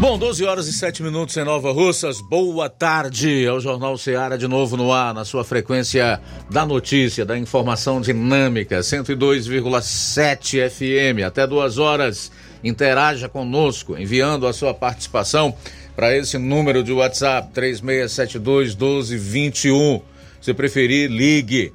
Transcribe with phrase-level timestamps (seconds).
[0.00, 2.20] Bom, 12 horas e 7 minutos em Nova Russas.
[2.20, 3.44] Boa tarde.
[3.44, 8.00] É o Jornal Seara de novo no ar, na sua frequência da notícia, da informação
[8.00, 11.24] dinâmica, 102,7 FM.
[11.26, 12.30] Até duas horas.
[12.62, 15.52] Interaja conosco, enviando a sua participação
[15.96, 20.00] para esse número de WhatsApp, 3672 1221.
[20.40, 21.72] Se preferir, ligue.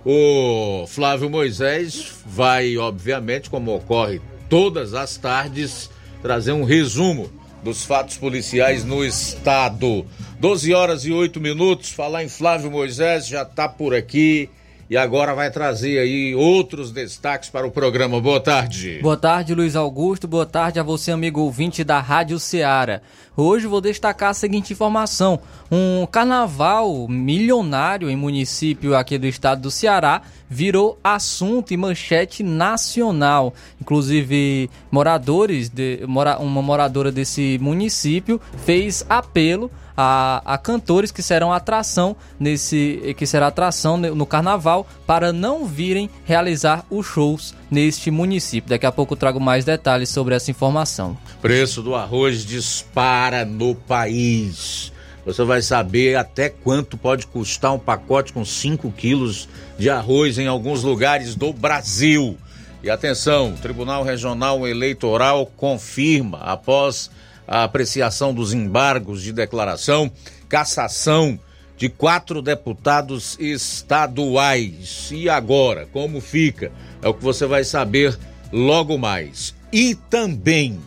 [0.04, 5.88] O Flávio Moisés vai, obviamente, como ocorre todas as tardes,
[6.20, 7.30] trazer um resumo
[7.62, 10.06] dos fatos policiais no estado.
[10.38, 11.90] 12 horas e 8 minutos.
[11.90, 14.50] Falar em Flávio Moisés já está por aqui
[14.92, 18.20] e agora vai trazer aí outros destaques para o programa.
[18.20, 18.98] Boa tarde.
[19.00, 20.28] Boa tarde, Luiz Augusto.
[20.28, 23.00] Boa tarde a você, amigo ouvinte da Rádio Ceará.
[23.34, 29.70] Hoje vou destacar a seguinte informação: um carnaval milionário em município aqui do estado do
[29.70, 33.54] Ceará virou assunto e manchete nacional.
[33.80, 42.16] Inclusive, moradores de uma moradora desse município fez apelo a, a cantores que serão atração
[42.38, 48.70] nesse que será atração no carnaval para não virem realizar os shows neste município.
[48.70, 51.16] Daqui a pouco eu trago mais detalhes sobre essa informação.
[51.40, 54.92] Preço do arroz dispara no país.
[55.24, 59.48] Você vai saber até quanto pode custar um pacote com 5 quilos
[59.78, 62.36] de arroz em alguns lugares do Brasil.
[62.82, 67.08] E atenção, o Tribunal Regional Eleitoral confirma, após
[67.52, 70.10] a apreciação dos embargos de declaração,
[70.48, 71.38] cassação
[71.76, 75.10] de quatro deputados estaduais.
[75.12, 76.72] E agora, como fica?
[77.02, 78.18] É o que você vai saber
[78.50, 79.54] logo mais.
[79.70, 80.80] E também,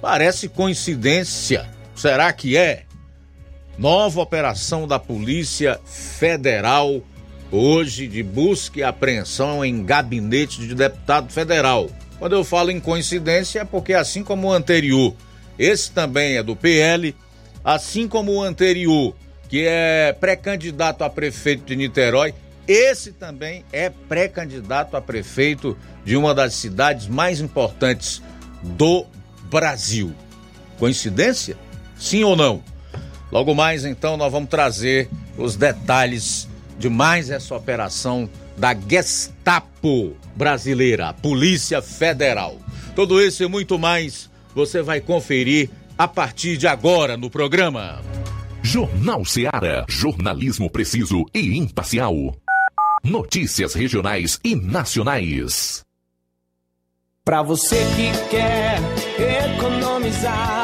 [0.00, 2.84] parece coincidência, será que é?
[3.76, 7.02] Nova operação da Polícia Federal,
[7.52, 11.90] hoje de busca e apreensão em gabinete de deputado federal.
[12.18, 15.14] Quando eu falo em coincidência, é porque assim como o anterior
[15.58, 17.14] esse também é do PL,
[17.64, 19.14] assim como o anterior,
[19.48, 22.34] que é pré-candidato a prefeito de Niterói,
[22.66, 28.22] esse também é pré-candidato a prefeito de uma das cidades mais importantes
[28.62, 29.06] do
[29.50, 30.14] Brasil.
[30.78, 31.56] Coincidência?
[31.98, 32.62] Sim ou não?
[33.30, 36.48] Logo mais, então, nós vamos trazer os detalhes
[36.78, 42.58] de mais essa operação da Gestapo brasileira, a Polícia Federal.
[42.94, 48.00] Tudo isso e muito mais você vai conferir a partir de agora no programa.
[48.62, 49.84] Jornal Seara.
[49.88, 52.34] Jornalismo preciso e imparcial.
[53.04, 55.82] Notícias regionais e nacionais.
[57.24, 58.78] Para você que quer
[59.56, 60.63] economizar.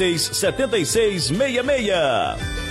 [0.01, 2.70] 76 66.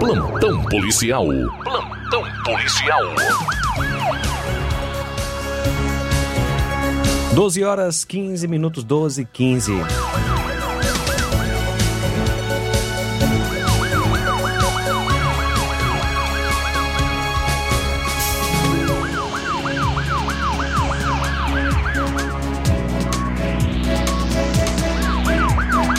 [0.00, 1.26] Plantão policial.
[1.62, 3.02] Plantão policial.
[7.34, 9.72] 12 horas 15 minutos, 12 15.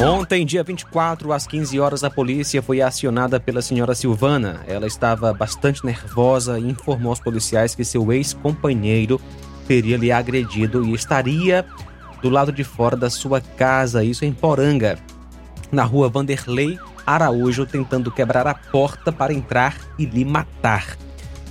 [0.04, 4.62] Ontem, dia 24, às 15 horas, a polícia foi acionada pela senhora Silvana.
[4.68, 9.22] Ela estava bastante nervosa e informou aos policiais que seu ex-companheiro
[9.68, 11.64] teria lhe agredido e estaria
[12.20, 14.98] do lado de fora da sua casa, isso em Poranga,
[15.72, 20.98] na rua Vanderlei Araújo, tentando quebrar a porta para entrar e lhe matar.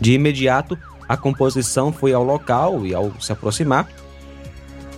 [0.01, 0.77] De imediato,
[1.09, 3.89] a composição foi ao local e, ao se aproximar,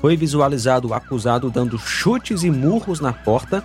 [0.03, 3.63] foi visualizado o acusado dando chutes e murros na porta.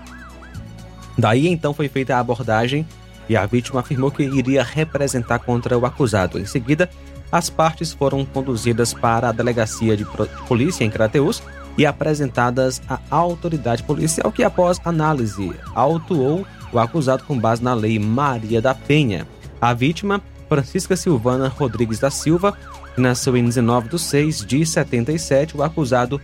[1.17, 2.87] Daí então foi feita a abordagem
[3.27, 6.37] e a vítima afirmou que iria representar contra o acusado.
[6.37, 6.87] Em seguida,
[7.31, 10.05] as partes foram conduzidas para a delegacia de
[10.47, 11.41] polícia em Crateus
[11.75, 17.97] e apresentadas à autoridade policial que, após análise, autuou o acusado com base na Lei
[17.97, 19.27] Maria da Penha.
[19.59, 22.55] A vítima, Francisca Silvana Rodrigues da Silva,
[22.97, 26.19] nasceu em 19 de 6 de 77, o acusado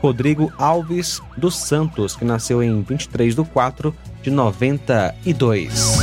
[0.00, 5.98] Rodrigo Alves dos Santos, que nasceu em 23 de 4 de 92.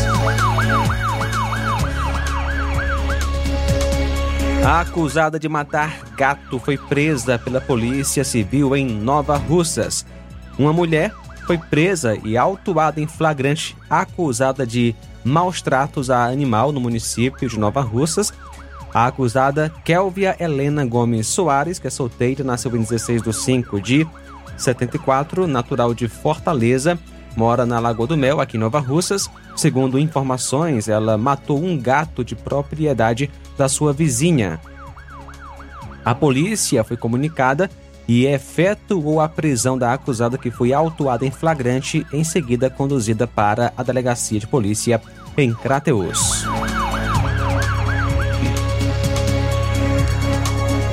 [4.66, 10.06] A acusada de matar gato foi presa pela Polícia Civil em Nova Russas.
[10.58, 11.12] Uma mulher
[11.48, 17.60] foi presa e autuada em flagrante acusada de maus tratos a animal no município de
[17.60, 18.32] Nova Russas.
[18.94, 24.08] A acusada Kelvia Helena Gomes Soares, que é solteira, nasceu em 16 de 5 de
[24.58, 27.00] 74, natural de Fortaleza,
[27.36, 29.30] mora na Lagoa do Mel, aqui em Nova Russas.
[29.56, 34.60] Segundo informações, ela matou um gato de propriedade da sua vizinha.
[36.04, 37.70] A polícia foi comunicada
[38.08, 43.72] e efetuou a prisão da acusada que foi autuada em flagrante, em seguida conduzida para
[43.78, 45.02] a delegacia de polícia
[45.38, 46.46] em Crateus.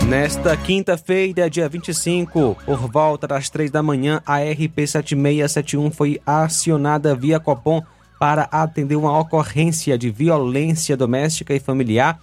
[0.08, 7.14] Nesta quinta-feira, dia 25, por volta das três da manhã, a RP 7671 foi acionada
[7.14, 7.82] via Copom
[8.18, 12.18] para atender uma ocorrência de violência doméstica e familiar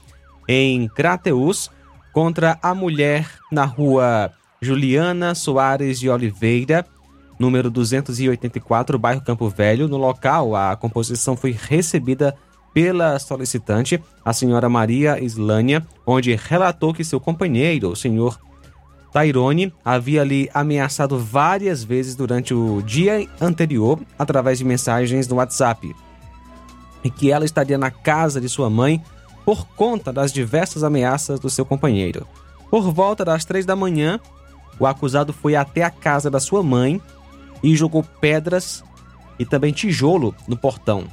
[0.48, 1.70] em Crateus
[2.12, 6.84] contra a mulher na rua Juliana Soares de Oliveira,
[7.38, 9.88] número 284, bairro Campo Velho.
[9.88, 12.36] No local, a composição foi recebida
[12.76, 18.38] pela solicitante, a senhora Maria Islânia, onde relatou que seu companheiro, o senhor
[19.14, 25.96] Tairone, havia lhe ameaçado várias vezes durante o dia anterior através de mensagens no WhatsApp
[27.02, 29.02] e que ela estaria na casa de sua mãe
[29.46, 32.28] por conta das diversas ameaças do seu companheiro.
[32.70, 34.20] Por volta das três da manhã,
[34.78, 37.02] o acusado foi até a casa da sua mãe
[37.64, 38.84] e jogou pedras
[39.40, 41.06] e também tijolo no portão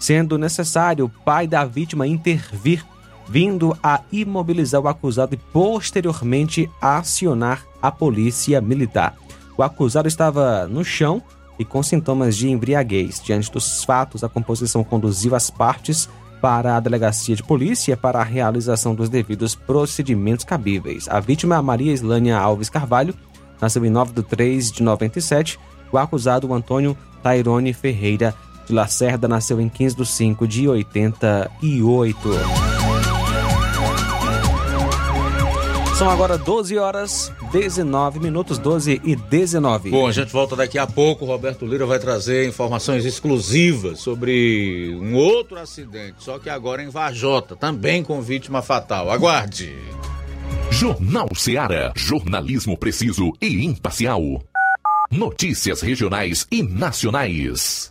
[0.00, 2.84] sendo necessário o pai da vítima intervir,
[3.28, 9.14] vindo a imobilizar o acusado e posteriormente acionar a polícia militar.
[9.56, 11.22] O acusado estava no chão
[11.58, 13.20] e com sintomas de embriaguez.
[13.22, 16.08] Diante dos fatos, a composição conduziu as partes
[16.40, 21.06] para a delegacia de polícia para a realização dos devidos procedimentos cabíveis.
[21.08, 23.14] A vítima, Maria Islânia Alves Carvalho,
[23.60, 25.60] nasceu em 9 de 3 de 97.
[25.92, 28.34] O acusado, Antônio Tairone Ferreira
[28.70, 32.18] de Lacerda nasceu em 15 de 5 de 88.
[35.98, 39.90] São agora 12 horas 19 minutos, 12 e 19.
[39.90, 41.26] Bom, a gente volta daqui a pouco.
[41.26, 46.88] O Roberto Lira vai trazer informações exclusivas sobre um outro acidente, só que agora em
[46.88, 49.10] Vajota, também com vítima fatal.
[49.10, 49.76] Aguarde.
[50.70, 51.92] Jornal Seara.
[51.94, 54.22] Jornalismo preciso e imparcial.
[55.10, 57.90] Notícias regionais e nacionais.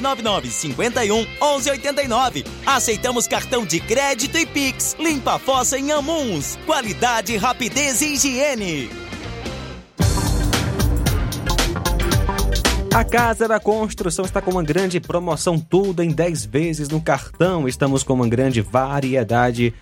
[0.00, 2.44] 999 51 11 89.
[2.66, 4.96] Aceitamos cartão de crédito e Pix.
[4.98, 6.58] Limpa a fossa em Amuns.
[6.66, 9.08] Qualidade, rapidez e higiene.
[12.98, 17.68] A Casa da Construção está com uma grande promoção, tudo em 10 vezes no cartão.
[17.68, 19.72] Estamos com uma grande variedade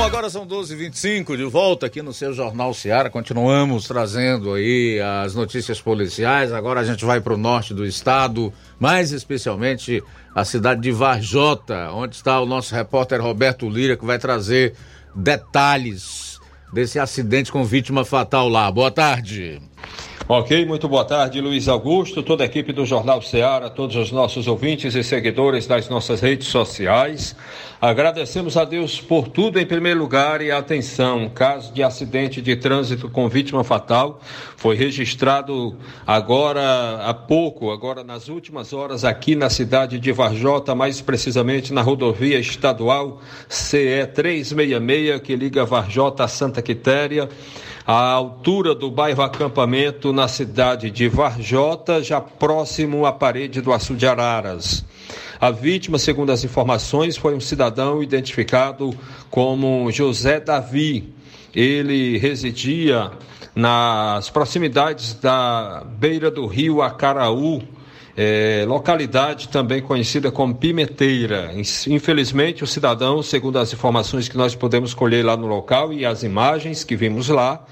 [0.00, 3.10] Bom, agora são 12h25, de volta aqui no seu Jornal Seara.
[3.10, 6.54] Continuamos trazendo aí as notícias policiais.
[6.54, 10.02] Agora a gente vai para o norte do estado, mais especialmente
[10.34, 14.72] a cidade de Varjota, onde está o nosso repórter Roberto Lira, que vai trazer
[15.14, 16.40] detalhes
[16.72, 18.72] desse acidente com vítima fatal lá.
[18.72, 19.60] Boa tarde.
[20.28, 24.46] Ok, muito boa tarde, Luiz Augusto, toda a equipe do Jornal Ceará, todos os nossos
[24.46, 27.34] ouvintes e seguidores das nossas redes sociais.
[27.80, 33.08] Agradecemos a Deus por tudo em primeiro lugar e atenção, caso de acidente de trânsito
[33.08, 34.20] com vítima fatal
[34.56, 35.74] foi registrado
[36.06, 41.80] agora há pouco, agora nas últimas horas aqui na cidade de Varjota, mais precisamente na
[41.82, 47.28] rodovia estadual CE 366 que liga Varjota a Santa Quitéria
[47.92, 53.96] à altura do bairro Acampamento, na cidade de Varjota, já próximo à parede do Açu
[53.96, 54.84] de Araras.
[55.40, 58.96] A vítima, segundo as informações, foi um cidadão identificado
[59.28, 61.12] como José Davi.
[61.52, 63.10] Ele residia
[63.56, 67.60] nas proximidades da beira do rio Acaraú,
[68.22, 71.54] é, localidade também conhecida como Pimenteira.
[71.88, 76.22] Infelizmente, o cidadão, segundo as informações que nós podemos colher lá no local e as
[76.22, 77.64] imagens que vimos lá,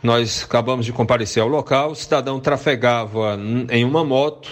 [0.00, 1.90] nós acabamos de comparecer ao local.
[1.90, 3.36] O cidadão trafegava
[3.72, 4.48] em uma moto,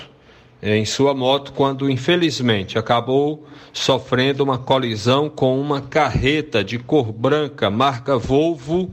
[0.61, 7.71] em sua moto, quando infelizmente acabou sofrendo uma colisão com uma carreta de cor branca,
[7.71, 8.93] marca Volvo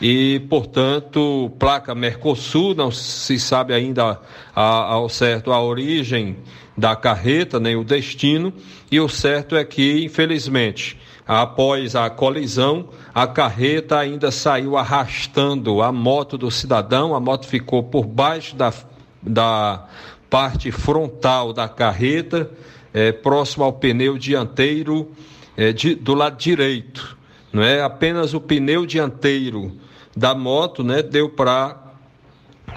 [0.00, 4.20] e, portanto, placa Mercosul, não se sabe ainda
[4.54, 6.36] ao certo a origem
[6.76, 8.52] da carreta, nem o destino,
[8.90, 15.90] e o certo é que, infelizmente, após a colisão, a carreta ainda saiu arrastando a
[15.90, 18.72] moto do cidadão, a moto ficou por baixo da,
[19.20, 19.88] da
[20.30, 22.48] parte frontal da carreta,
[22.94, 25.10] é, próximo ao pneu dianteiro
[25.56, 27.18] é, de, do lado direito.
[27.52, 29.76] Não é apenas o pneu dianteiro
[30.16, 31.84] da moto, né, deu para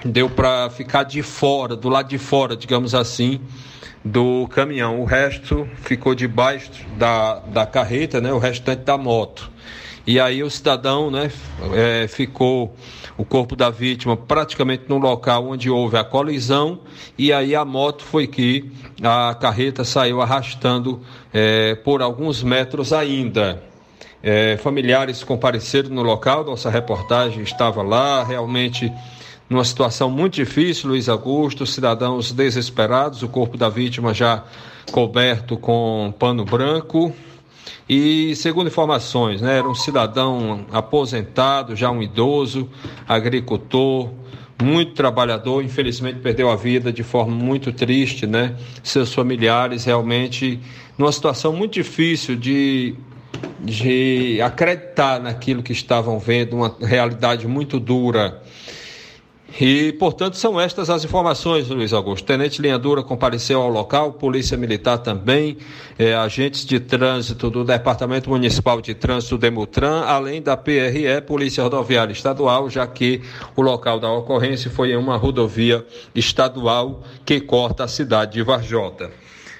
[0.06, 3.42] deu para ficar de fora, do lado de fora, digamos assim,
[4.04, 5.00] do caminhão.
[5.02, 9.52] O resto ficou debaixo da, da carreta, né, o restante da moto.
[10.06, 11.32] E aí o cidadão, né,
[11.74, 12.76] é, ficou
[13.18, 16.80] o corpo da vítima praticamente no local onde houve a colisão
[17.18, 18.72] e aí a moto foi que
[19.04, 23.62] a carreta saiu arrastando é, por alguns metros ainda.
[24.24, 28.92] É, familiares compareceram no local, nossa reportagem estava lá, realmente
[29.50, 34.44] numa situação muito difícil, Luiz Augusto, cidadãos desesperados, o corpo da vítima já
[34.92, 37.14] coberto com pano branco.
[37.90, 42.70] E segundo informações, né, era um cidadão aposentado, já um idoso,
[43.08, 44.10] agricultor,
[44.62, 48.56] muito trabalhador, infelizmente perdeu a vida de forma muito triste, né?
[48.84, 50.60] Seus familiares realmente
[50.98, 52.96] numa situação muito difícil de
[53.60, 58.42] de acreditar naquilo que estavam vendo, uma realidade muito dura.
[59.60, 62.26] E, portanto, são estas as informações, Luiz Augusto.
[62.26, 65.58] Tenente Linha Dura compareceu ao local, Polícia Militar também,
[66.00, 72.14] eh, agentes de trânsito do Departamento Municipal de Trânsito Demutran, além da PRE, Polícia Rodoviária
[72.14, 73.22] Estadual, já que
[73.56, 79.12] o local da ocorrência foi em uma rodovia estadual que corta a cidade de Varjota.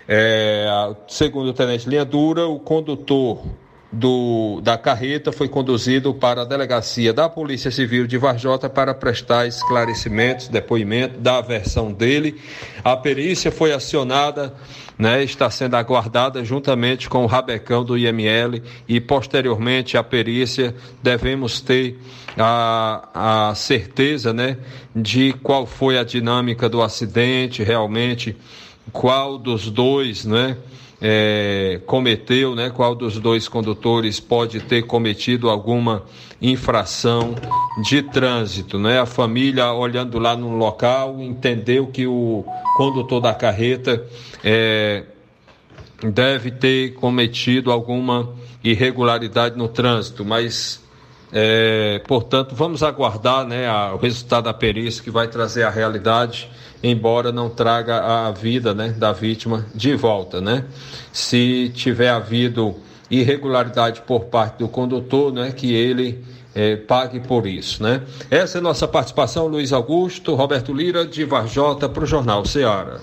[0.08, 3.46] É, segundo o Tenente Linha Dura, o condutor
[3.92, 9.48] do, da carreta foi conduzido para a delegacia da Polícia Civil de Varjota para prestar
[9.48, 12.40] esclarecimentos, depoimento da versão dele.
[12.84, 14.54] A perícia foi acionada,
[14.98, 20.74] né, está sendo aguardada juntamente com o rabecão do IML e posteriormente a perícia
[21.04, 22.00] devemos ter
[22.38, 24.58] a, a certeza, né,
[24.96, 28.38] de qual foi a dinâmica do acidente, realmente
[28.94, 30.56] qual dos dois, né,
[31.02, 36.04] é, cometeu, né, qual dos dois condutores pode ter cometido alguma
[36.40, 37.36] infração
[37.84, 38.78] de trânsito.
[38.78, 39.00] Né?
[39.00, 42.46] A família, olhando lá no local, entendeu que o
[42.78, 44.06] condutor da carreta
[44.44, 45.04] é,
[46.04, 48.30] deve ter cometido alguma
[48.64, 50.82] irregularidade no trânsito, mas
[51.34, 56.50] é, portanto, vamos aguardar né, a, o resultado da perícia que vai trazer a realidade
[56.84, 60.42] embora não traga a vida né, da vítima de volta.
[60.42, 60.66] Né?
[61.12, 62.76] Se tiver havido
[63.10, 66.24] irregularidade por parte do condutor, né, que ele
[66.56, 67.84] é, pague por isso.
[67.84, 68.02] Né?
[68.30, 73.00] Essa é a nossa participação, Luiz Augusto, Roberto Lira, de Varjota, para o Jornal Ceará.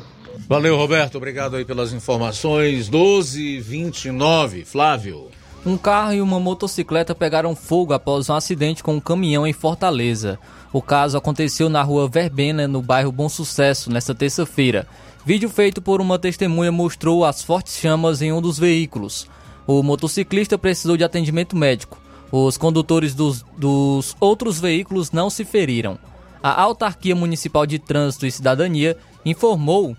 [0.49, 1.17] Valeu, Roberto.
[1.17, 2.89] Obrigado aí pelas informações.
[2.89, 5.29] 12 29 Flávio.
[5.67, 10.39] Um carro e uma motocicleta pegaram fogo após um acidente com um caminhão em Fortaleza.
[10.73, 14.87] O caso aconteceu na rua Verbena, no bairro Bom Sucesso, nesta terça-feira.
[15.25, 19.27] Vídeo feito por uma testemunha mostrou as fortes chamas em um dos veículos.
[19.67, 22.01] O motociclista precisou de atendimento médico.
[22.31, 25.99] Os condutores dos, dos outros veículos não se feriram.
[26.43, 29.97] A Autarquia Municipal de Trânsito e Cidadania informou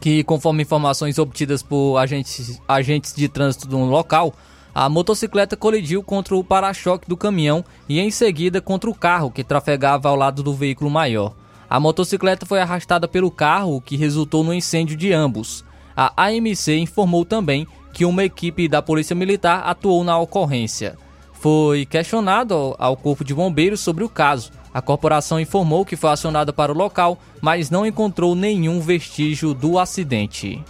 [0.00, 4.34] que, conforme informações obtidas por agentes, agentes de trânsito no local,
[4.78, 9.42] a motocicleta colidiu contra o para-choque do caminhão e em seguida contra o carro que
[9.42, 11.32] trafegava ao lado do veículo maior.
[11.66, 15.64] A motocicleta foi arrastada pelo carro, o que resultou no incêndio de ambos.
[15.96, 20.98] A AMC informou também que uma equipe da Polícia Militar atuou na ocorrência.
[21.32, 24.50] Foi questionado ao Corpo de Bombeiros sobre o caso.
[24.74, 29.78] A corporação informou que foi acionada para o local, mas não encontrou nenhum vestígio do
[29.78, 30.62] acidente.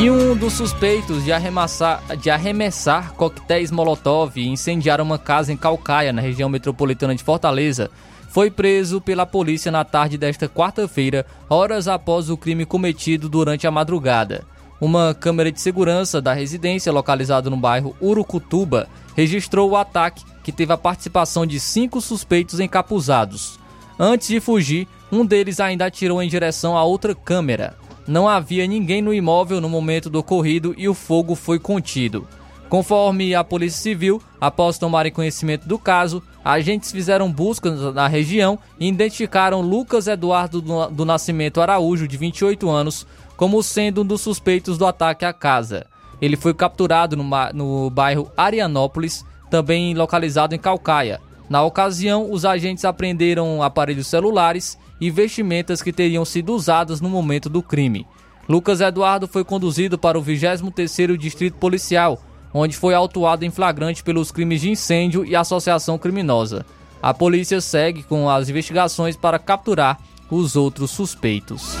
[0.00, 5.58] E um dos suspeitos de arremessar, de arremessar coquetéis Molotov e incendiar uma casa em
[5.58, 7.90] Calcaia, na região metropolitana de Fortaleza,
[8.30, 13.70] foi preso pela polícia na tarde desta quarta-feira, horas após o crime cometido durante a
[13.70, 14.42] madrugada.
[14.80, 20.72] Uma câmera de segurança da residência, localizada no bairro Urucutuba, registrou o ataque, que teve
[20.72, 23.60] a participação de cinco suspeitos encapuzados.
[23.98, 27.76] Antes de fugir, um deles ainda atirou em direção a outra câmera.
[28.10, 32.26] Não havia ninguém no imóvel no momento do ocorrido e o fogo foi contido.
[32.68, 38.88] Conforme a Polícia Civil, após tomarem conhecimento do caso, agentes fizeram buscas na região e
[38.88, 44.86] identificaram Lucas Eduardo do Nascimento Araújo, de 28 anos, como sendo um dos suspeitos do
[44.86, 45.86] ataque à casa.
[46.20, 51.20] Ele foi capturado no, bairro Arianópolis também localizado em Calcaia.
[51.48, 57.48] Na ocasião, os agentes apreenderam aparelhos celulares e vestimentas que teriam sido usadas no momento
[57.48, 58.06] do crime.
[58.48, 62.20] Lucas Eduardo foi conduzido para o 23º Distrito Policial,
[62.52, 66.66] onde foi autuado em flagrante pelos crimes de incêndio e associação criminosa.
[67.02, 69.98] A polícia segue com as investigações para capturar
[70.30, 71.76] os outros suspeitos.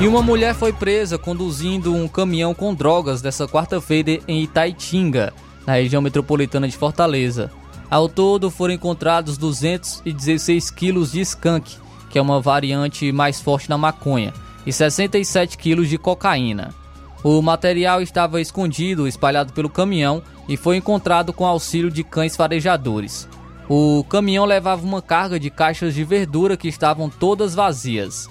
[0.00, 5.32] E uma mulher foi presa conduzindo um caminhão com drogas dessa quarta-feira em Itaitinga,
[5.66, 7.50] na região metropolitana de Fortaleza.
[7.90, 11.76] Ao todo foram encontrados 216 quilos de skunk,
[12.10, 14.32] que é uma variante mais forte da maconha,
[14.66, 16.74] e 67 quilos de cocaína.
[17.24, 23.28] O material estava escondido, espalhado pelo caminhão e foi encontrado com auxílio de cães farejadores.
[23.68, 28.28] O caminhão levava uma carga de caixas de verdura que estavam todas vazias.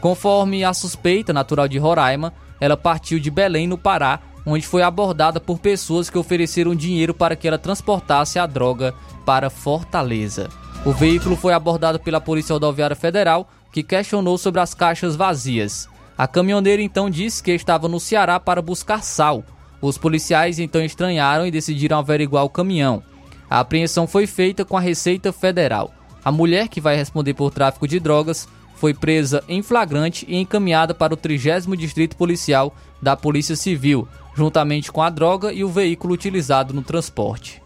[0.00, 5.40] Conforme a suspeita natural de Roraima, ela partiu de Belém, no Pará, onde foi abordada
[5.40, 10.48] por pessoas que ofereceram dinheiro para que ela transportasse a droga para Fortaleza.
[10.84, 15.88] O veículo foi abordado pela Polícia Rodoviária Federal, que questionou sobre as caixas vazias.
[16.16, 19.44] A caminhoneira então disse que estava no Ceará para buscar sal.
[19.80, 23.02] Os policiais então estranharam e decidiram averiguar o caminhão.
[23.48, 25.92] A apreensão foi feita com a Receita Federal.
[26.24, 30.94] A mulher que vai responder por tráfico de drogas foi presa em flagrante e encaminhada
[30.94, 36.14] para o 30 Distrito Policial da Polícia Civil, juntamente com a droga e o veículo
[36.14, 37.62] utilizado no transporte.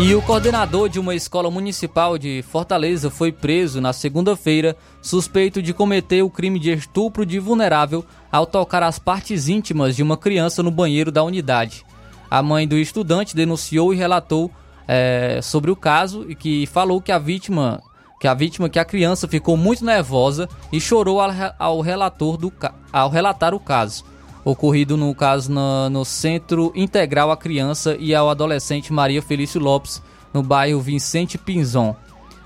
[0.00, 5.72] E o coordenador de uma escola municipal de Fortaleza foi preso na segunda-feira, suspeito de
[5.72, 10.62] cometer o crime de estupro de vulnerável ao tocar as partes íntimas de uma criança
[10.62, 11.86] no banheiro da unidade.
[12.28, 14.50] A mãe do estudante denunciou e relatou
[14.86, 17.82] é, sobre o caso e que falou que a vítima,
[18.20, 21.20] que a vítima, que a criança ficou muito nervosa e chorou
[21.58, 22.52] ao, relator do,
[22.92, 24.04] ao relatar o caso
[24.44, 30.02] ocorrido no caso no, no Centro Integral à Criança e ao Adolescente Maria Felício Lopes,
[30.32, 31.96] no bairro Vicente Pinzon.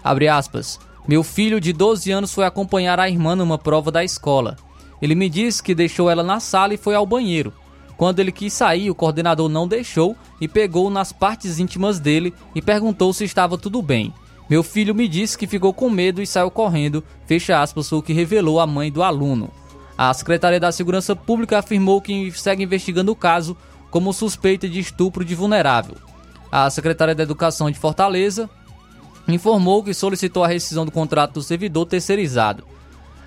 [0.02, 0.78] Abre aspas.
[1.06, 4.56] Meu filho de 12 anos foi acompanhar a irmã numa prova da escola.
[5.00, 7.52] Ele me disse que deixou ela na sala e foi ao banheiro.
[7.98, 12.62] Quando ele quis sair, o coordenador não deixou e pegou nas partes íntimas dele e
[12.62, 14.14] perguntou se estava tudo bem.
[14.48, 18.12] Meu filho me disse que ficou com medo e saiu correndo, fecha aspas, o que
[18.12, 19.50] revelou a mãe do aluno.
[19.98, 23.56] A Secretaria da Segurança Pública afirmou que segue investigando o caso
[23.90, 25.96] como suspeita de estupro de vulnerável.
[26.52, 28.48] A Secretaria da Educação de Fortaleza
[29.26, 32.62] informou que solicitou a rescisão do contrato do servidor terceirizado.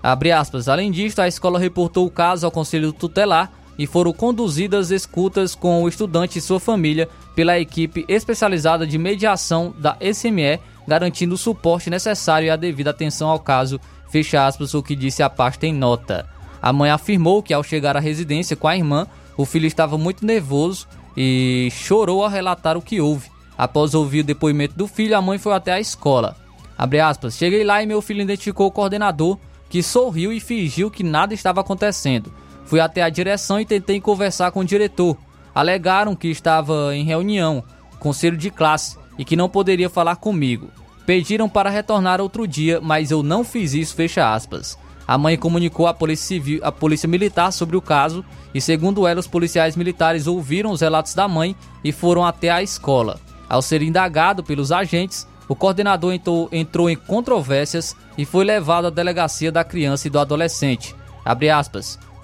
[0.01, 3.51] Aspas, Além disso, a escola reportou o caso ao Conselho Tutelar
[3.81, 9.73] e foram conduzidas escutas com o estudante e sua família pela equipe especializada de mediação
[9.75, 14.83] da SME, garantindo o suporte necessário e a devida atenção ao caso, fecha aspas, o
[14.83, 16.29] que disse a pasta em nota.
[16.61, 20.23] A mãe afirmou que ao chegar à residência com a irmã, o filho estava muito
[20.23, 23.31] nervoso e chorou ao relatar o que houve.
[23.57, 26.37] Após ouvir o depoimento do filho, a mãe foi até a escola.
[26.77, 29.39] Aspas, Cheguei lá e meu filho identificou o coordenador,
[29.71, 32.31] que sorriu e fingiu que nada estava acontecendo.
[32.71, 35.17] Fui até a direção e tentei conversar com o diretor.
[35.53, 37.61] Alegaram que estava em reunião,
[37.99, 40.69] conselho de classe, e que não poderia falar comigo.
[41.05, 44.77] Pediram para retornar outro dia, mas eu não fiz isso, fecha aspas.
[45.05, 49.19] A mãe comunicou à polícia civil, à polícia militar sobre o caso e, segundo ela,
[49.19, 51.53] os policiais militares ouviram os relatos da mãe
[51.83, 53.19] e foram até a escola.
[53.49, 58.89] Ao ser indagado pelos agentes, o coordenador entrou, entrou em controvérsias e foi levado à
[58.89, 60.95] delegacia da criança e do adolescente.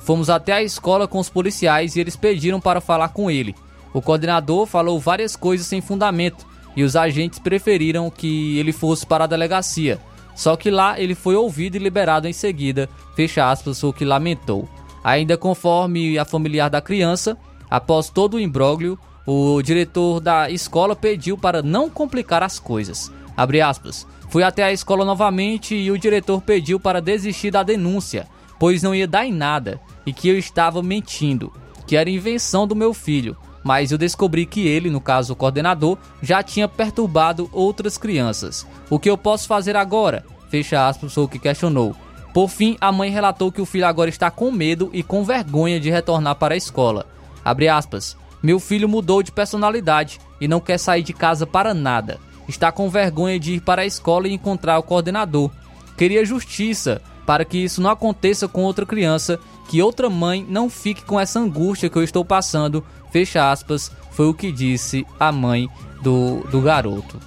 [0.08, 3.54] Fomos até a escola com os policiais e eles pediram para falar com ele.
[3.94, 9.26] O coordenador falou várias coisas sem fundamento e os agentes preferiram que ele fosse para
[9.26, 10.00] a delegacia.
[10.34, 14.66] Só que lá ele foi ouvido e liberado em seguida, fecha aspas, o que lamentou.
[15.04, 17.38] Ainda conforme a familiar da criança,
[17.70, 23.12] após todo o imbróglio, o diretor da escola pediu para não complicar as coisas.
[23.36, 24.08] Abre aspas.
[24.30, 28.26] Fui até a escola novamente e o diretor pediu para desistir da denúncia,
[28.60, 31.54] pois não ia dar em nada e que eu estava mentindo,
[31.86, 33.36] que era invenção do meu filho.
[33.64, 38.66] Mas eu descobri que ele, no caso o coordenador, já tinha perturbado outras crianças.
[38.90, 40.26] O que eu posso fazer agora?
[40.50, 41.96] Fecha aspas, o que questionou.
[42.34, 45.80] Por fim, a mãe relatou que o filho agora está com medo e com vergonha
[45.80, 47.06] de retornar para a escola.
[47.44, 48.16] Abre aspas.
[48.42, 52.20] Meu filho mudou de personalidade e não quer sair de casa para nada.
[52.48, 55.52] Está com vergonha de ir para a escola e encontrar o coordenador.
[55.98, 59.38] Queria justiça para que isso não aconteça com outra criança,
[59.68, 62.82] que outra mãe não fique com essa angústia que eu estou passando.
[63.12, 65.70] Fecha aspas, foi o que disse a mãe
[66.02, 67.20] do, do garoto.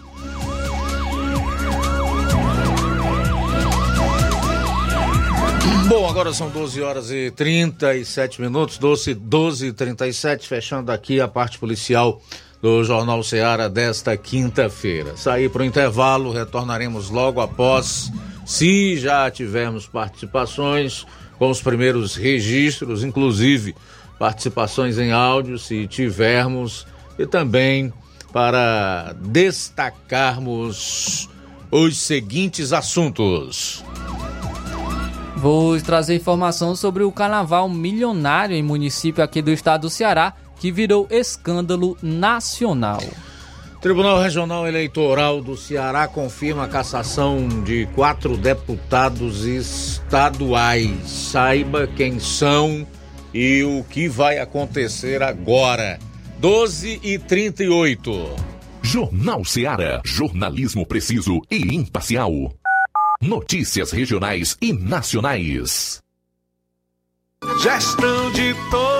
[5.86, 11.28] Bom, agora são 12 horas e 37 minutos, 12, 12 e 37, fechando aqui a
[11.28, 12.22] parte policial
[12.62, 15.14] do Jornal Seara desta quinta-feira.
[15.16, 18.10] Saí para o intervalo, retornaremos logo após
[18.50, 21.06] se já tivermos participações,
[21.38, 23.76] com os primeiros registros, inclusive
[24.18, 26.84] participações em áudio, se tivermos,
[27.16, 27.92] e também
[28.32, 30.50] para destacarmos
[31.70, 33.84] os seguintes assuntos.
[35.36, 40.72] Vou trazer informação sobre o carnaval milionário em município aqui do estado do Ceará, que
[40.72, 43.00] virou escândalo nacional.
[43.80, 51.08] Tribunal Regional Eleitoral do Ceará confirma a cassação de quatro deputados estaduais.
[51.08, 52.86] Saiba quem são
[53.32, 55.98] e o que vai acontecer agora.
[56.38, 58.36] 12 e 38.
[58.82, 60.02] Jornal Ceará.
[60.04, 62.52] Jornalismo preciso e imparcial.
[63.22, 66.02] Notícias regionais e nacionais.
[67.62, 68.99] Gestão de todos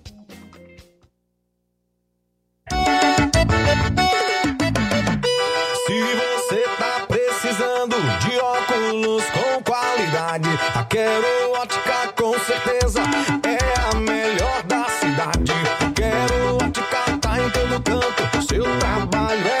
[10.91, 12.99] Quero Ótica com certeza
[13.47, 15.53] é a melhor da cidade.
[15.95, 19.60] Quero Ótica tá em todo canto, seu trabalho é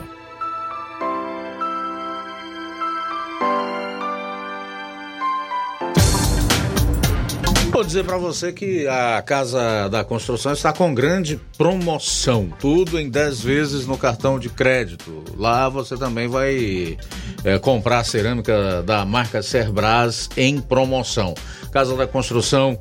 [7.81, 12.53] Vou dizer para você que a Casa da Construção está com grande promoção.
[12.59, 15.23] Tudo em 10 vezes no cartão de crédito.
[15.35, 16.95] Lá você também vai
[17.43, 21.33] é, comprar cerâmica da marca Cerbras em promoção.
[21.71, 22.79] Casa da Construção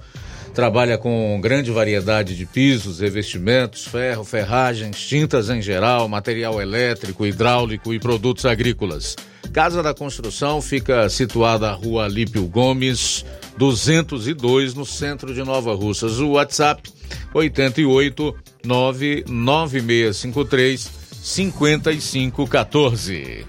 [0.53, 7.95] trabalha com grande variedade de pisos, revestimentos, ferro, ferragens, tintas em geral, material elétrico, hidráulico
[7.95, 9.17] e produtos agrícolas.
[9.53, 13.25] Casa da Construção fica situada na rua Alípio Gomes,
[13.57, 16.21] 202, no centro de Nova Russas.
[16.21, 16.89] O WhatsApp
[17.35, 23.47] 88 99653 5514.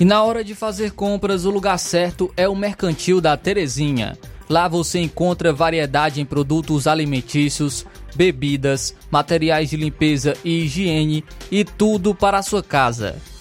[0.00, 4.16] E na hora de fazer compras, o lugar certo é o Mercantil da Terezinha.
[4.48, 12.14] Lá você encontra variedade em produtos alimentícios, bebidas, materiais de limpeza e higiene e tudo
[12.14, 13.16] para a sua casa.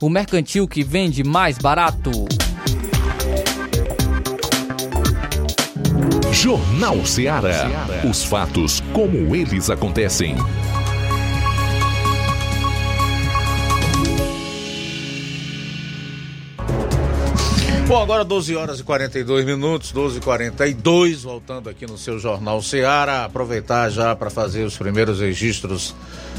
[0.00, 2.10] o mercantil que vende mais barato.
[6.32, 7.66] Jornal Ceará.
[8.08, 10.36] Os fatos como eles acontecem.
[17.88, 22.60] Bom, agora 12 horas e 42 minutos, 12 e 42 voltando aqui no seu Jornal
[22.60, 23.24] Ceará.
[23.24, 25.94] Aproveitar já para fazer os primeiros registros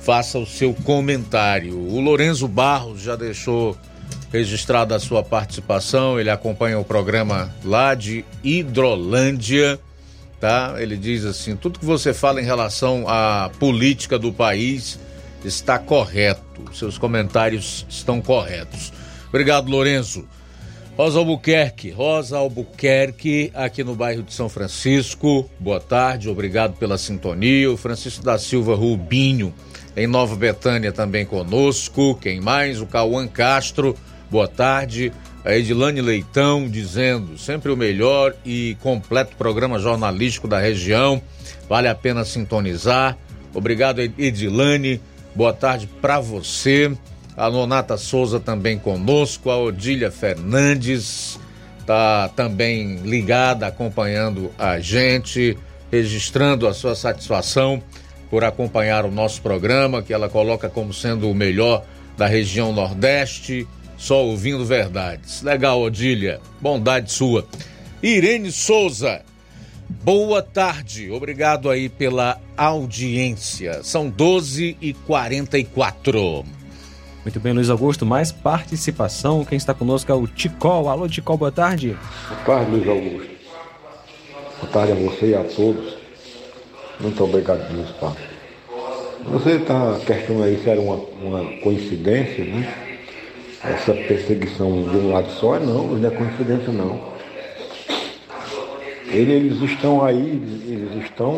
[0.00, 1.78] Faça o seu comentário.
[1.78, 3.78] O Lorenzo Barros já deixou
[4.32, 6.18] registrada a sua participação.
[6.18, 9.78] Ele acompanha o programa lá de Hidrolândia,
[10.40, 10.74] tá?
[10.78, 14.98] Ele diz assim: tudo que você fala em relação à política do país
[15.44, 16.42] está correto.
[16.72, 18.92] Seus comentários estão corretos.
[19.28, 20.26] Obrigado, Lorenzo.
[20.96, 25.48] Rosa Albuquerque, Rosa Albuquerque, aqui no bairro de São Francisco.
[25.60, 27.70] Boa tarde, obrigado pela sintonia.
[27.70, 29.52] O Francisco da Silva Rubinho,
[29.94, 32.14] em Nova Betânia, também conosco.
[32.14, 32.80] Quem mais?
[32.80, 33.94] O Cauã Castro,
[34.30, 35.12] boa tarde.
[35.44, 41.22] A Edilane Leitão dizendo sempre o melhor e completo programa jornalístico da região.
[41.68, 43.16] Vale a pena sintonizar.
[43.54, 45.00] Obrigado, Edilane.
[45.34, 46.92] Boa tarde para você.
[47.36, 51.38] A Nonata Souza também conosco, a Odília Fernandes
[51.78, 55.56] está também ligada, acompanhando a gente,
[55.92, 57.82] registrando a sua satisfação
[58.28, 61.84] por acompanhar o nosso programa, que ela coloca como sendo o melhor
[62.16, 63.68] da região Nordeste,
[64.06, 65.42] só ouvindo verdades.
[65.42, 67.44] Legal, Odília, bondade sua.
[68.00, 69.22] Irene Souza,
[70.04, 73.82] boa tarde, obrigado aí pela audiência.
[73.82, 76.44] São 12 e 44
[77.24, 79.44] muito bem, Luiz Augusto, mais participação.
[79.44, 80.88] Quem está conosco é o Ticol.
[80.88, 81.98] Alô, Ticol, boa tarde.
[82.28, 83.30] Boa tarde, Luiz Augusto.
[84.60, 85.96] Boa tarde a você e a todos.
[87.00, 88.18] Muito obrigado pelo espaço.
[89.24, 92.85] Você está questionando aí se era uma, uma coincidência, né?
[93.64, 97.16] Essa perseguição de um lado só, não, não é coincidência não.
[99.08, 101.36] Eles estão aí, eles estão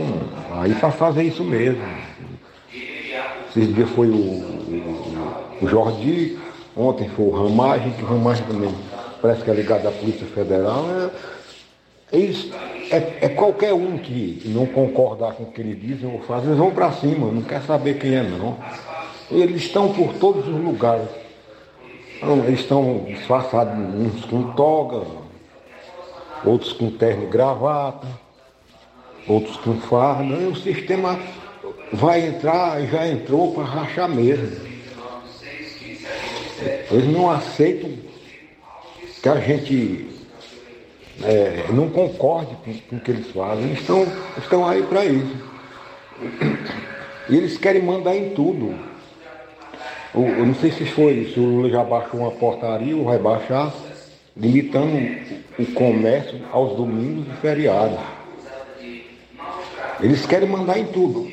[0.60, 1.82] aí para fazer isso mesmo.
[3.50, 4.58] Esses dias foi o
[5.60, 6.38] o Jordi,
[6.76, 8.72] ontem foi o Ramagem, que o Ramagem também
[9.20, 10.84] parece que é ligado à Polícia Federal.
[12.12, 12.16] É,
[12.90, 16.58] é, é, qualquer um que não concordar com o que eles dizem ou fazem, eles
[16.58, 18.56] vão para cima, não quer saber quem é não.
[19.30, 21.08] Eles estão por todos os lugares.
[22.20, 25.06] Eles estão disfarçados, uns com toga,
[26.44, 28.08] outros com terno e gravata,
[29.26, 30.34] outros com farda.
[30.34, 31.18] E o sistema
[31.92, 34.68] vai entrar, já entrou para rachar mesmo.
[36.90, 37.90] Eles não aceitam
[39.22, 40.08] que a gente
[41.22, 43.66] é, não concorde com, com, o que eles fazem.
[43.66, 44.06] Eles estão,
[44.38, 45.36] estão aí para isso.
[47.28, 48.87] E eles querem mandar em tudo.
[50.14, 53.18] O, eu não sei se foi, se o Lula já baixou uma portaria ou vai
[53.18, 53.72] baixar,
[54.36, 54.96] limitando
[55.58, 57.98] o comércio aos domingos e feriados.
[60.00, 61.28] Eles querem mandar em tudo.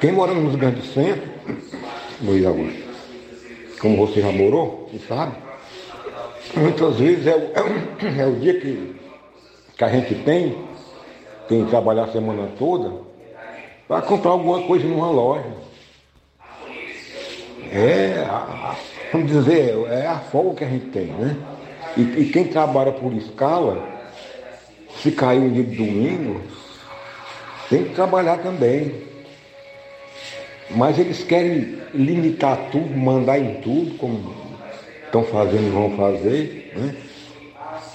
[0.00, 1.28] Quem mora nos grandes centros,
[2.22, 2.82] Luiz Augusto,
[3.80, 5.34] como você já morou, você sabe,
[6.56, 8.94] muitas vezes é é o, é o dia que,
[9.76, 10.56] que a gente tem,
[11.48, 12.92] tem que trabalhar a semana toda,
[13.88, 15.67] para comprar alguma coisa numa loja.
[17.72, 18.74] É, a,
[19.12, 21.36] vamos dizer, é a folga que a gente tem, né?
[21.96, 23.82] E, e quem trabalha por escala,
[25.02, 26.40] se cair um dia de domingo,
[27.68, 29.06] tem que trabalhar também.
[30.70, 34.34] Mas eles querem limitar tudo, mandar em tudo, como
[35.04, 36.72] estão fazendo e vão fazer.
[36.76, 36.94] Né?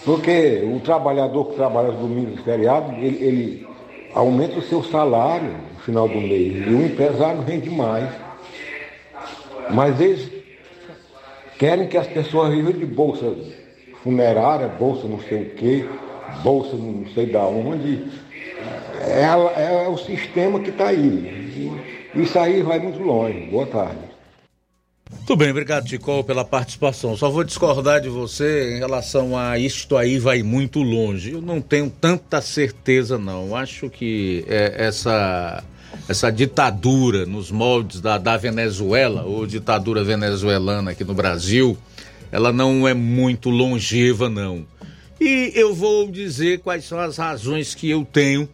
[0.03, 3.67] Porque o trabalhador que trabalha os domingos e feriados, ele, ele
[4.13, 6.67] aumenta o seu salário no final do mês.
[6.67, 8.09] E o empresário rende mais.
[9.71, 10.29] Mas eles
[11.57, 13.35] querem que as pessoas vivam de bolsa
[14.03, 15.85] funerária, bolsa não sei o quê,
[16.43, 18.03] bolsa não sei da onde.
[19.01, 19.23] É,
[19.85, 21.71] é o sistema que está aí.
[22.15, 23.47] Isso aí vai muito longe.
[23.51, 24.13] Boa tarde.
[25.11, 27.15] Muito bem, obrigado, Ticol, pela participação.
[27.15, 31.31] Só vou discordar de você em relação a isto aí vai muito longe.
[31.31, 33.55] Eu não tenho tanta certeza, não.
[33.55, 35.63] Acho que é, essa,
[36.07, 41.77] essa ditadura nos moldes da, da Venezuela, ou ditadura venezuelana aqui no Brasil,
[42.31, 44.65] ela não é muito longeva, não.
[45.19, 48.49] E eu vou dizer quais são as razões que eu tenho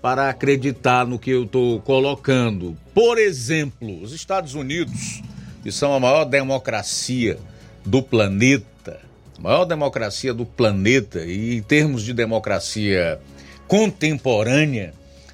[0.00, 2.76] para acreditar no que eu estou colocando.
[2.94, 5.22] Por exemplo, os Estados Unidos
[5.62, 7.38] que são a maior democracia
[7.84, 9.00] do planeta,
[9.38, 13.20] maior democracia do planeta, e em termos de democracia
[13.68, 14.92] contemporânea,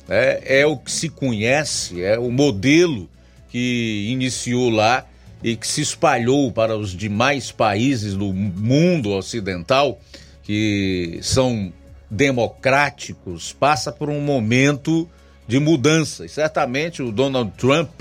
[0.08, 3.08] né, é o que se conhece, é o modelo
[3.50, 5.06] que iniciou lá
[5.42, 10.00] e que se espalhou para os demais países do mundo ocidental,
[10.42, 11.72] que são
[12.10, 15.08] democráticos, passa por um momento
[15.46, 16.24] de mudança.
[16.24, 18.00] E certamente o Donald Trump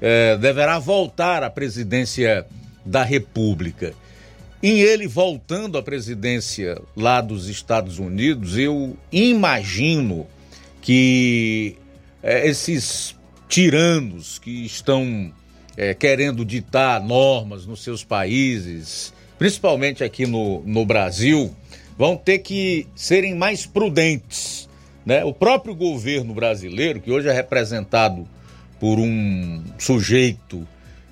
[0.00, 2.46] é, deverá voltar à presidência
[2.84, 3.92] da República.
[4.62, 10.26] Em ele voltando à presidência lá dos Estados Unidos, eu imagino
[10.86, 11.74] que
[12.22, 13.16] é, esses
[13.48, 15.32] tiranos que estão
[15.76, 21.52] é, querendo ditar normas nos seus países, principalmente aqui no, no Brasil,
[21.98, 24.68] vão ter que serem mais prudentes.
[25.04, 25.24] Né?
[25.24, 28.24] O próprio governo brasileiro, que hoje é representado
[28.78, 30.64] por um sujeito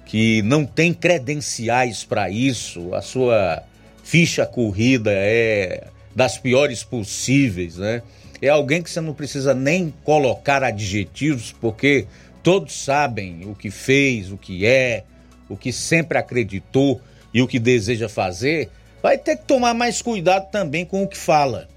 [0.06, 3.60] que não tem credenciais para isso, a sua
[4.04, 8.02] ficha corrida é das piores possíveis, né?
[8.41, 12.07] É alguém que você não precisa nem colocar adjetivos, porque
[12.43, 15.05] todos sabem o que fez, o que é,
[15.49, 17.01] o que sempre acreditou
[17.32, 18.70] e o que deseja fazer.
[19.03, 21.68] Vai ter que tomar mais cuidado também com o que fala.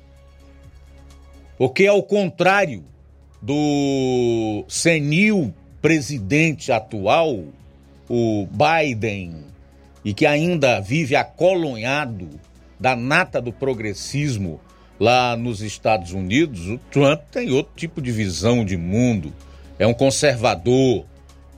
[1.57, 2.83] Porque, ao contrário
[3.41, 7.43] do senil presidente atual,
[8.09, 9.45] o Biden,
[10.03, 12.29] e que ainda vive acolonhado
[12.79, 14.59] da nata do progressismo
[14.99, 19.33] lá nos Estados Unidos, o Trump tem outro tipo de visão de mundo.
[19.77, 21.05] É um conservador,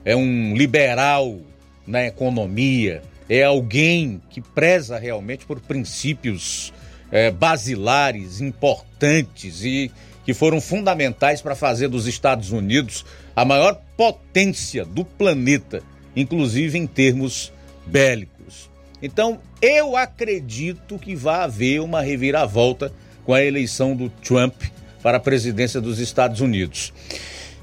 [0.04, 1.38] é um liberal
[1.86, 6.72] na economia, é alguém que preza realmente por princípios
[7.10, 9.90] é, basilares, importantes e
[10.24, 15.82] que foram fundamentais para fazer dos Estados Unidos a maior potência do planeta,
[16.14, 17.52] inclusive em termos
[17.86, 18.70] bélicos.
[19.02, 22.92] Então, eu acredito que vai haver uma reviravolta
[23.30, 24.60] com a eleição do Trump
[25.00, 26.92] para a presidência dos Estados Unidos.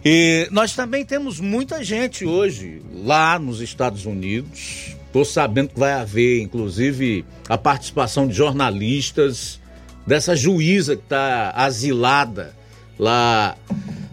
[0.06, 4.96] E nós também temos muita gente hoje lá nos Estados Unidos.
[5.08, 9.60] Estou sabendo que vai haver, inclusive, a participação de jornalistas,
[10.06, 12.56] dessa juíza que está asilada
[12.98, 13.58] lá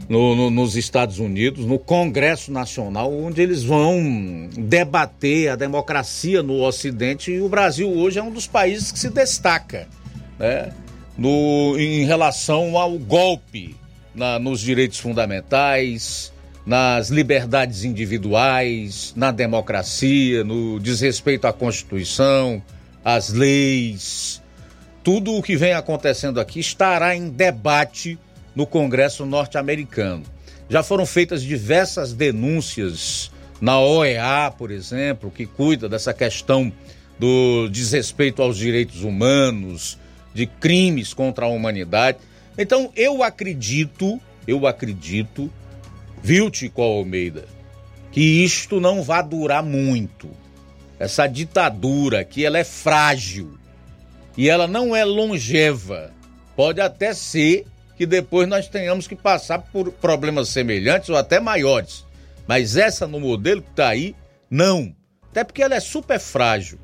[0.08, 6.64] no, no, nos Estados Unidos, no Congresso Nacional, onde eles vão debater a democracia no
[6.64, 9.86] Ocidente e o Brasil hoje é um dos países que se destaca
[10.36, 10.72] né,
[11.16, 13.76] no, em relação ao golpe
[14.14, 16.32] na, nos direitos fundamentais,
[16.66, 22.62] nas liberdades individuais, na democracia, no desrespeito à Constituição,
[23.04, 24.42] às leis.
[25.02, 28.18] Tudo o que vem acontecendo aqui estará em debate
[28.54, 30.22] no Congresso norte-americano.
[30.68, 36.72] Já foram feitas diversas denúncias na OEA, por exemplo, que cuida dessa questão
[37.18, 39.98] do desrespeito aos direitos humanos,
[40.34, 42.18] de crimes contra a humanidade.
[42.58, 45.50] Então, eu acredito, eu acredito,
[46.22, 47.46] viu, Tico Almeida,
[48.10, 50.28] que isto não vai durar muito.
[50.98, 53.58] Essa ditadura aqui, ela é frágil
[54.36, 56.12] e ela não é longeva.
[56.56, 57.64] Pode até ser
[57.96, 62.04] que depois nós tenhamos que passar por problemas semelhantes ou até maiores.
[62.46, 64.14] Mas essa no modelo que está aí,
[64.50, 64.94] não.
[65.30, 66.78] Até porque ela é super frágil.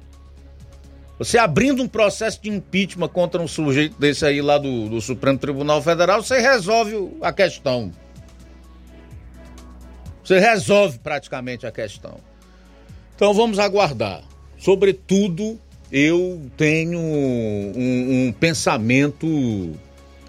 [1.20, 5.36] Você abrindo um processo de impeachment contra um sujeito desse aí lá do, do Supremo
[5.36, 7.92] Tribunal Federal, você resolve a questão.
[10.24, 12.16] Você resolve praticamente a questão.
[13.14, 14.22] Então vamos aguardar.
[14.56, 15.60] Sobretudo,
[15.92, 19.76] eu tenho um, um pensamento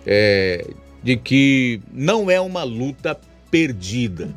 [0.06, 0.68] é,
[1.02, 3.18] de que não é uma luta
[3.50, 4.36] perdida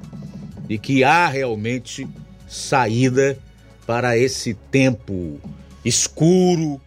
[0.69, 2.07] e que há realmente
[2.47, 3.37] saída
[3.85, 5.41] para esse tempo
[5.85, 6.81] escuro,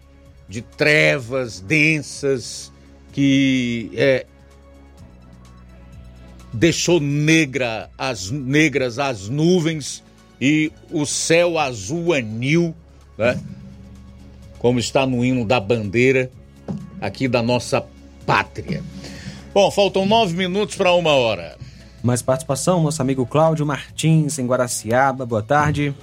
[0.50, 2.72] de trevas densas,
[3.12, 4.26] que é,
[6.54, 10.04] deixou negra as negras as nuvens
[10.39, 12.76] e o céu azul anil,
[13.18, 13.39] né?
[14.60, 16.32] como está no hino da bandeira
[17.02, 17.84] aqui da nossa
[18.26, 18.84] pátria.
[19.54, 21.58] Bom, faltam nove minutos para uma hora.
[22.04, 25.26] Mais participação, nosso amigo Cláudio Martins, em Guaraciaba.
[25.26, 25.95] Boa tarde.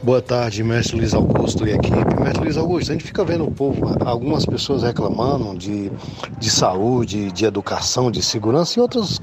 [0.00, 2.22] Boa tarde, mestre Luiz Augusto e equipe.
[2.22, 5.90] Mestre Luiz Augusto, a gente fica vendo o povo, algumas pessoas reclamando de,
[6.38, 9.20] de saúde, de educação, de segurança e outras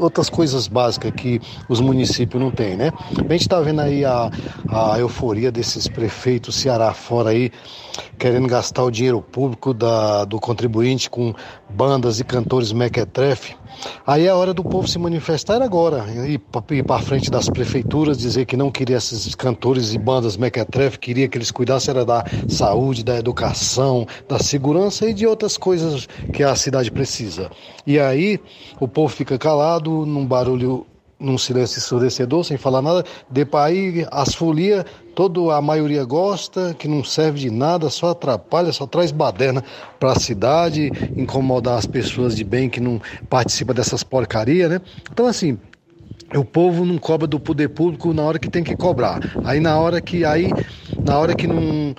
[0.00, 2.92] outras coisas básicas que os municípios não têm, né?
[3.18, 4.30] A gente está vendo aí a,
[4.68, 7.50] a euforia desses prefeitos Ceará fora aí,
[8.18, 11.34] querendo gastar o dinheiro público da, do contribuinte com
[11.68, 13.56] bandas e cantores mequetrefe.
[14.06, 16.38] Aí é hora do povo se manifestar agora, ir
[16.82, 21.38] para frente das prefeituras, dizer que não queria esses cantores e bandas mequetrefe, queria que
[21.38, 26.54] eles cuidassem era da saúde, da educação, da segurança e de outras coisas que a
[26.54, 27.50] cidade precisa.
[27.86, 28.38] E aí
[28.78, 30.86] o povo fica calado, num barulho
[31.20, 36.88] num silêncio ensurdecedor, sem falar nada, de aí as folias, toda a maioria gosta, que
[36.88, 39.62] não serve de nada, só atrapalha, só traz baderna
[39.98, 44.80] para a cidade, incomodar as pessoas de bem que não participam dessas porcarias, né?
[45.12, 45.58] Então assim,
[46.34, 49.20] o povo não cobra do poder público na hora que tem que cobrar.
[49.42, 50.52] Aí na hora que aí
[51.04, 51.94] na hora que não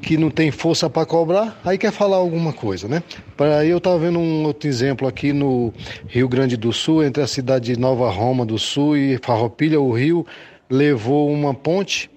[0.00, 3.02] que não tem força para cobrar, aí quer falar alguma coisa, né?
[3.36, 5.72] Para eu estava vendo um outro exemplo aqui no
[6.08, 9.92] Rio Grande do Sul, entre a cidade de Nova Roma do Sul e Farroupilha, o
[9.92, 10.26] rio
[10.68, 12.10] levou uma ponte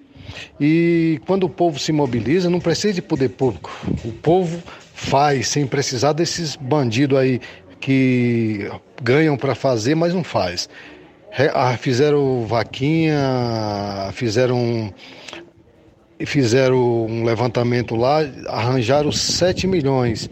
[0.60, 3.70] e quando o povo se mobiliza, não precisa de poder público.
[4.04, 4.60] O povo
[4.92, 7.40] faz sem precisar desses bandidos aí
[7.78, 8.68] que
[9.00, 10.68] ganham para fazer, mas não faz.
[11.52, 14.90] Ah, fizeram vaquinha, fizeram
[16.24, 20.30] fizeram um levantamento lá, arranjaram 7 milhões.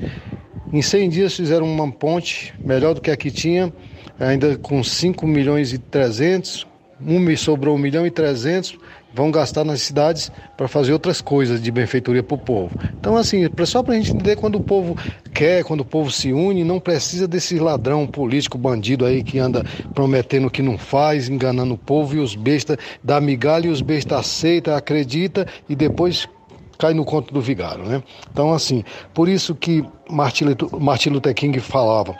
[0.72, 3.70] Em 100 dias fizeram uma ponte melhor do que a que tinha,
[4.18, 6.66] ainda com 5 milhões e 300.
[7.06, 8.78] Um sobrou 1 milhão e 300
[9.14, 12.76] vão gastar nas cidades para fazer outras coisas de benfeitoria para o povo.
[12.98, 14.96] Então, assim, só para a gente entender quando o povo
[15.32, 19.64] quer, quando o povo se une, não precisa desse ladrão político, bandido aí que anda
[19.94, 24.18] prometendo que não faz, enganando o povo e os bestas dá migalha e os bestas
[24.18, 26.28] aceita, acredita e depois
[26.76, 28.02] cai no conto do vigário, né?
[28.32, 32.16] Então, assim, por isso que Martin Luther King falava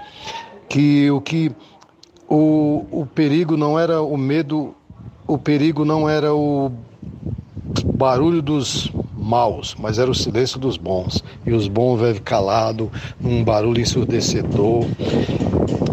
[0.68, 1.50] que o que
[2.28, 4.74] o, o perigo não era o medo
[5.26, 6.70] o perigo não era o
[7.94, 11.24] barulho dos maus, mas era o silêncio dos bons.
[11.46, 14.86] E os bons vivem calado, num barulho ensurdecedor,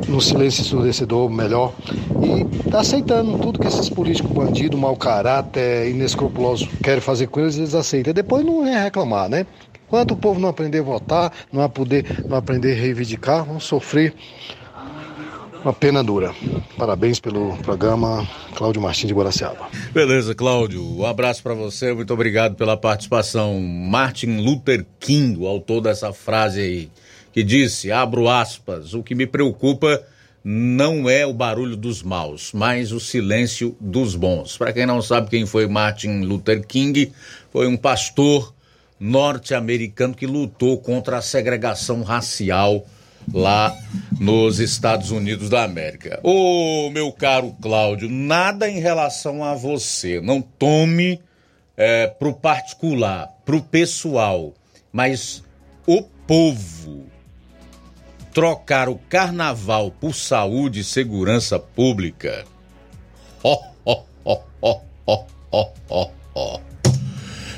[0.08, 1.74] num silêncio ensurdecedor melhor,
[2.22, 7.58] e tá aceitando tudo que esses políticos bandidos, mau caráter, inescrupulosos querem fazer com eles,
[7.58, 8.12] eles aceitam.
[8.12, 9.46] E depois não é reclamar, né?
[9.88, 14.14] Enquanto o povo não aprender a votar, não, poder, não aprender a reivindicar, vão sofrer
[15.64, 16.34] uma pena dura.
[16.78, 19.70] Parabéns pelo programa, Cláudio Martins de Guaraciaba.
[19.94, 20.84] Beleza, Cláudio.
[20.84, 23.60] Um abraço para você, muito obrigado pela participação.
[23.62, 26.92] Martin Luther King, o autor dessa frase aí,
[27.32, 30.04] que disse, abro aspas, o que me preocupa
[30.44, 34.58] não é o barulho dos maus, mas o silêncio dos bons.
[34.58, 37.12] Para quem não sabe quem foi Martin Luther King,
[37.52, 38.52] foi um pastor
[39.00, 42.84] norte-americano que lutou contra a segregação racial
[43.34, 43.76] lá
[44.20, 46.20] nos Estados Unidos da América.
[46.24, 50.22] Ô, meu caro Cláudio, nada em relação a você.
[50.22, 51.20] Não tome
[51.76, 54.54] é, pro particular, pro pessoal,
[54.92, 55.44] mas
[55.88, 57.06] o povo
[58.34, 62.46] trocar o carnaval por saúde e segurança pública.
[63.44, 65.26] Ó, ó, ó, ó, ó,
[65.90, 66.60] ó, ó.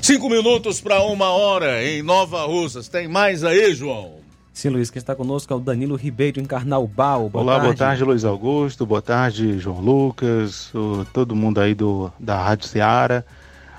[0.02, 2.90] Cinco minutos para uma hora em Nova Russas.
[2.90, 4.23] Tem mais aí, João?
[4.54, 7.28] Sim, Luiz, quem está conosco é o Danilo Ribeiro em Carnaubal.
[7.28, 7.66] Boa Olá, tarde.
[7.66, 8.86] boa tarde, Luiz Augusto.
[8.86, 10.72] Boa tarde, João Lucas,
[11.12, 13.26] todo mundo aí do, da Rádio Seara.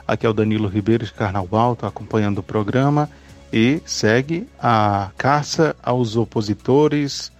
[0.07, 3.09] Aqui é o Danilo Ribeiro de Carnaubal, estou acompanhando o programa
[3.53, 7.31] e segue a caça aos opositores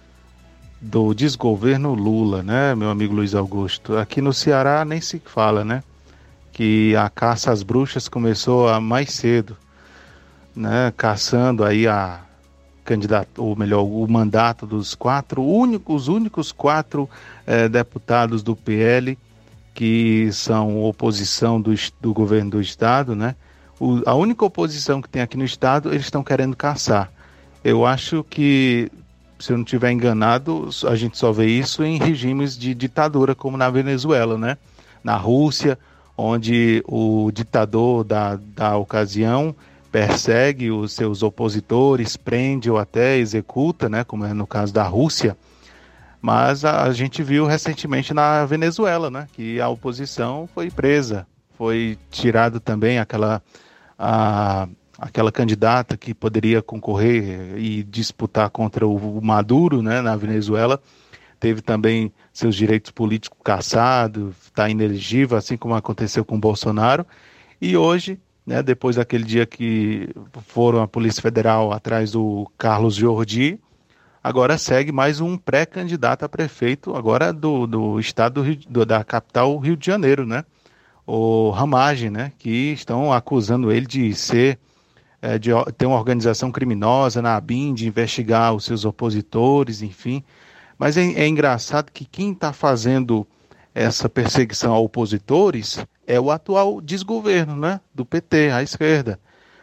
[0.79, 3.97] do desgoverno Lula, né, meu amigo Luiz Augusto?
[3.97, 5.83] Aqui no Ceará nem se fala, né?
[6.53, 9.57] Que a caça às bruxas começou a mais cedo,
[10.55, 10.93] né?
[10.95, 12.21] Caçando aí a
[12.85, 17.09] candidato, ou melhor, o mandato dos quatro únicos, os únicos quatro
[17.45, 19.17] eh, deputados do PL
[19.73, 23.35] que são oposição do, do governo do estado, né?
[23.77, 27.11] O, a única oposição que tem aqui no estado, eles estão querendo caçar.
[27.61, 28.89] Eu acho que,
[29.37, 33.57] se eu não estiver enganado, a gente só vê isso em regimes de ditadura, como
[33.57, 34.57] na Venezuela, né?
[35.03, 35.77] Na Rússia,
[36.17, 39.53] onde o ditador da, da ocasião
[39.95, 45.37] persegue os seus opositores, prende ou até executa, né, como é no caso da Rússia.
[46.21, 51.25] Mas a, a gente viu recentemente na Venezuela, né, que a oposição foi presa,
[51.57, 53.41] foi tirado também aquela
[53.97, 54.67] a,
[54.99, 60.77] aquela candidata que poderia concorrer e disputar contra o Maduro, né, na Venezuela,
[61.39, 67.07] teve também seus direitos políticos caçados, está inelegível, assim como aconteceu com o Bolsonaro.
[67.61, 70.09] E hoje, né, depois daquele dia que
[70.47, 73.59] foram a Polícia Federal atrás do Carlos Jordi,
[74.23, 79.75] agora segue mais um pré-candidato a prefeito, agora do, do estado do da capital Rio
[79.75, 80.43] de Janeiro, né?
[81.07, 82.31] O Ramagem, né?
[82.37, 84.59] Que estão acusando ele de ser
[85.21, 90.23] é, de ter uma organização criminosa na ABIN, de investigar os seus opositores, enfim.
[90.77, 93.27] Mas é, é engraçado que quem está fazendo
[93.75, 97.81] essa perseguição a opositores é o atual desgoverno, né?
[97.93, 99.19] Do PT, a esquerda.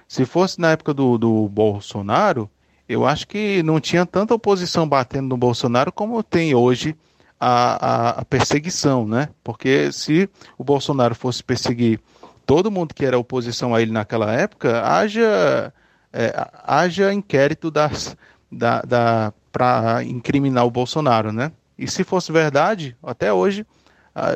[0.07, 2.49] Se fosse na época do, do Bolsonaro,
[2.87, 6.95] eu acho que não tinha tanta oposição batendo no Bolsonaro como tem hoje
[7.41, 9.31] a, a, a perseguição, né?
[9.43, 11.99] Porque se o Bolsonaro fosse perseguir
[12.45, 15.73] todo mundo que era oposição a ele naquela época, haja,
[16.13, 18.15] é, haja inquérito das,
[18.51, 21.51] da, da, para incriminar o Bolsonaro, né?
[21.79, 23.65] E se fosse verdade, até hoje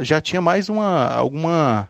[0.01, 1.89] já tinha mais uma alguma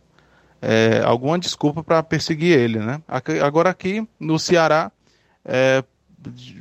[0.60, 3.00] é, alguma desculpa para perseguir ele, né?
[3.44, 4.90] Agora aqui no Ceará
[5.44, 5.84] é,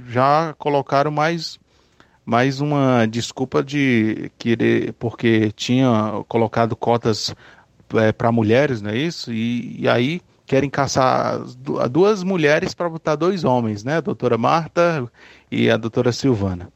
[0.07, 1.59] já colocaram mais
[2.25, 7.35] mais uma desculpa de querer porque tinha colocado cotas
[7.93, 9.31] é, para mulheres, não é isso?
[9.31, 11.39] E, e aí querem caçar
[11.89, 13.97] duas mulheres para botar dois homens, né?
[13.97, 15.07] A doutora Marta
[15.51, 16.69] e a doutora Silvana.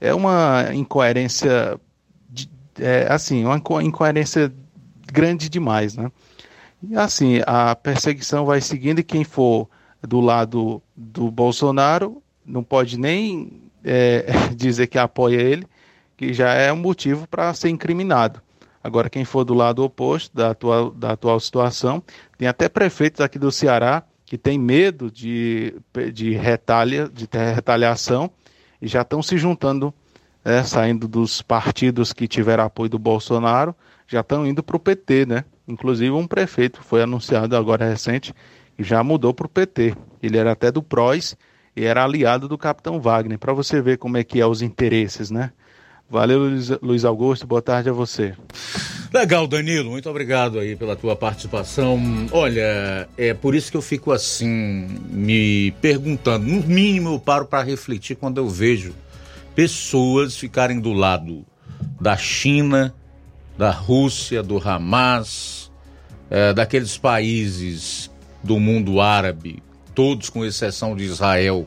[0.00, 1.78] É uma incoerência,
[2.78, 4.52] é, assim, uma incoerência
[5.12, 6.10] grande demais, né?
[6.82, 9.68] E assim, a perseguição vai seguindo e quem for
[10.02, 15.66] do lado do Bolsonaro não pode nem é, dizer que apoia ele,
[16.16, 18.42] que já é um motivo para ser incriminado.
[18.82, 22.02] Agora, quem for do lado oposto da atual, da atual situação,
[22.36, 25.74] tem até prefeitos aqui do Ceará que tem medo de,
[26.12, 28.30] de, retalha, de retaliação
[28.80, 29.92] e já estão se juntando,
[30.44, 33.74] né, saindo dos partidos que tiveram apoio do Bolsonaro,
[34.06, 35.44] já estão indo para o PT, né?
[35.66, 38.34] Inclusive um prefeito foi anunciado agora recente
[38.78, 39.94] e já mudou para o PT.
[40.22, 41.36] Ele era até do PROS
[41.74, 45.30] e era aliado do Capitão Wagner, para você ver como é que é os interesses,
[45.30, 45.50] né?
[46.08, 46.42] Valeu,
[46.82, 47.46] Luiz Augusto.
[47.46, 48.34] Boa tarde a você.
[49.12, 49.90] Legal, Danilo.
[49.90, 51.98] Muito obrigado aí pela tua participação.
[52.30, 56.46] Olha, é por isso que eu fico assim, me perguntando.
[56.46, 58.94] No mínimo, eu paro para refletir quando eu vejo
[59.54, 61.44] pessoas ficarem do lado
[62.00, 62.94] da China,
[63.56, 65.70] da Rússia, do Hamas,
[66.30, 68.10] é, daqueles países
[68.42, 69.62] do mundo árabe,
[69.94, 71.66] todos com exceção de Israel,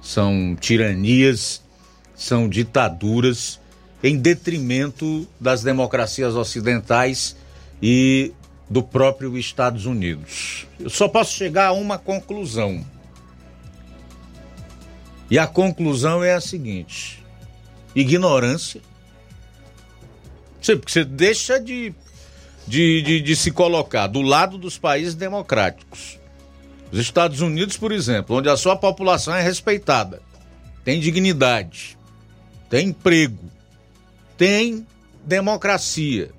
[0.00, 1.62] são tiranias,
[2.14, 3.58] são ditaduras
[4.02, 7.36] em detrimento das democracias ocidentais
[7.82, 8.32] e
[8.68, 10.66] do próprio Estados Unidos.
[10.78, 12.84] Eu só posso chegar a uma conclusão.
[15.30, 17.24] E a conclusão é a seguinte:
[17.94, 18.80] ignorância.
[20.64, 21.94] Porque você deixa de,
[22.66, 26.18] de, de, de se colocar do lado dos países democráticos.
[26.90, 30.22] Os Estados Unidos, por exemplo, onde a sua população é respeitada,
[30.84, 31.98] tem dignidade,
[32.70, 33.50] tem emprego,
[34.38, 34.86] tem
[35.24, 36.30] democracia,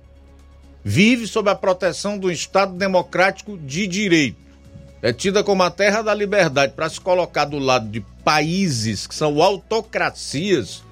[0.83, 4.44] vive sob a proteção do Estado democrático de direito,
[5.05, 9.13] é tida como a terra da liberdade para se colocar do lado de países que
[9.13, 10.83] são autocracias,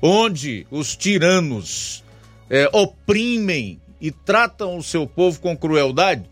[0.00, 2.04] onde os tiranos
[2.48, 6.30] é, oprimem e tratam o seu povo com crueldade,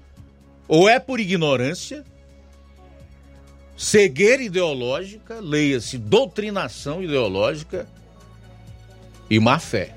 [0.68, 2.04] ou é por ignorância,
[3.76, 7.88] cegueira ideológica, leia-se doutrinação ideológica
[9.28, 9.92] e má fé.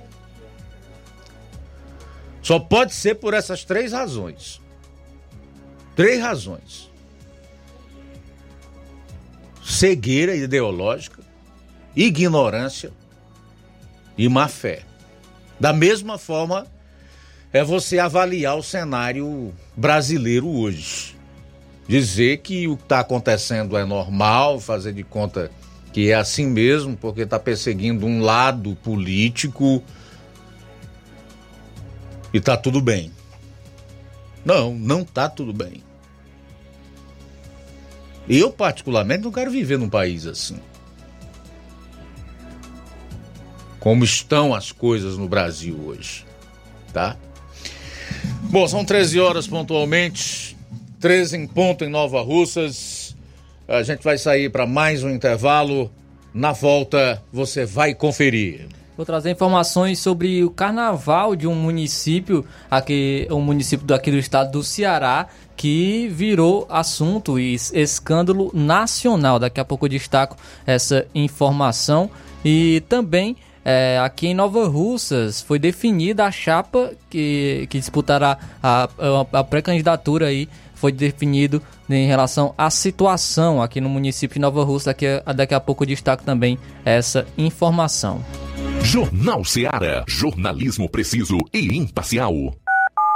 [2.42, 4.60] Só pode ser por essas três razões.
[5.96, 6.87] Três razões:
[9.68, 11.22] cegueira ideológica,
[11.94, 12.90] ignorância
[14.18, 14.84] e má fé.
[15.60, 16.66] Da mesma forma,
[17.52, 21.18] é você avaliar o cenário brasileiro hoje.
[21.86, 25.52] Dizer que o que está acontecendo é normal, fazer de conta
[25.92, 29.84] que é assim mesmo, porque está perseguindo um lado político
[32.34, 33.12] e tá tudo bem.
[34.46, 35.87] Não, não tá tudo bem.
[38.30, 40.58] Eu, particularmente, não quero viver num país assim.
[43.80, 46.26] Como estão as coisas no Brasil hoje,
[46.92, 47.16] tá?
[48.50, 50.58] Bom, são 13 horas pontualmente,
[51.00, 53.16] 13 em ponto em Nova Russas.
[53.68, 55.92] A gente vai sair para mais um intervalo.
[56.34, 58.68] Na volta, você vai conferir.
[58.96, 64.52] Vou trazer informações sobre o carnaval de um município, aqui, um município daqui do estado
[64.52, 65.28] do Ceará,
[65.58, 69.40] que virou assunto e escândalo nacional.
[69.40, 72.10] Daqui a pouco eu destaco essa informação.
[72.46, 73.36] E também
[73.66, 78.88] é, aqui em Nova Russas foi definida a chapa que, que disputará a,
[79.34, 84.64] a, a pré-candidatura aí foi definido em relação à situação aqui no município de Nova
[84.64, 84.92] Rússia.
[84.92, 85.06] Daqui
[85.36, 88.24] daqui a pouco eu destaco também essa informação.
[88.84, 90.06] Jornal Seara.
[90.08, 92.54] Jornalismo preciso e imparcial.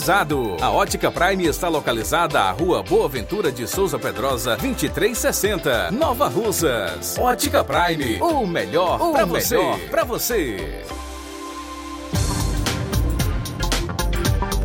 [0.59, 7.19] A Ótica Prime está localizada à Rua Boa Ventura de Souza Pedrosa, 2360, Nova Russas.
[7.19, 9.59] Ótica Prime, o melhor para você.
[9.91, 10.83] Para você.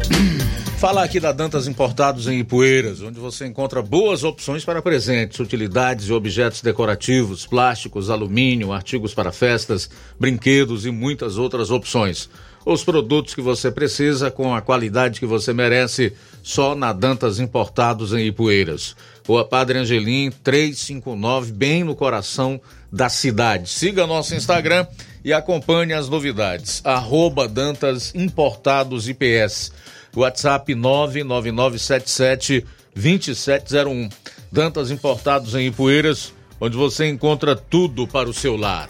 [0.80, 6.08] Falar aqui da Dantas Importados em Ipueiras, onde você encontra boas opções para presentes, utilidades
[6.08, 12.30] e objetos decorativos, plásticos, alumínio, artigos para festas, brinquedos e muitas outras opções.
[12.66, 16.12] Os produtos que você precisa com a qualidade que você merece,
[16.42, 18.96] só na Dantas Importados em Ipueiras.
[19.24, 22.60] Rua Padre Angelim, 359, bem no coração
[22.90, 23.70] da cidade.
[23.70, 24.84] Siga nosso Instagram
[25.24, 26.80] e acompanhe as novidades.
[26.84, 29.70] Arroba Dantas Importados IPS.
[30.16, 34.08] WhatsApp 99977 2701.
[34.50, 38.88] Dantas Importados em Ipueiras, onde você encontra tudo para o seu lar.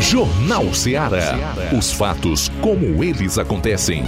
[0.00, 1.54] Jornal Ceará.
[1.76, 4.04] Os fatos como eles acontecem.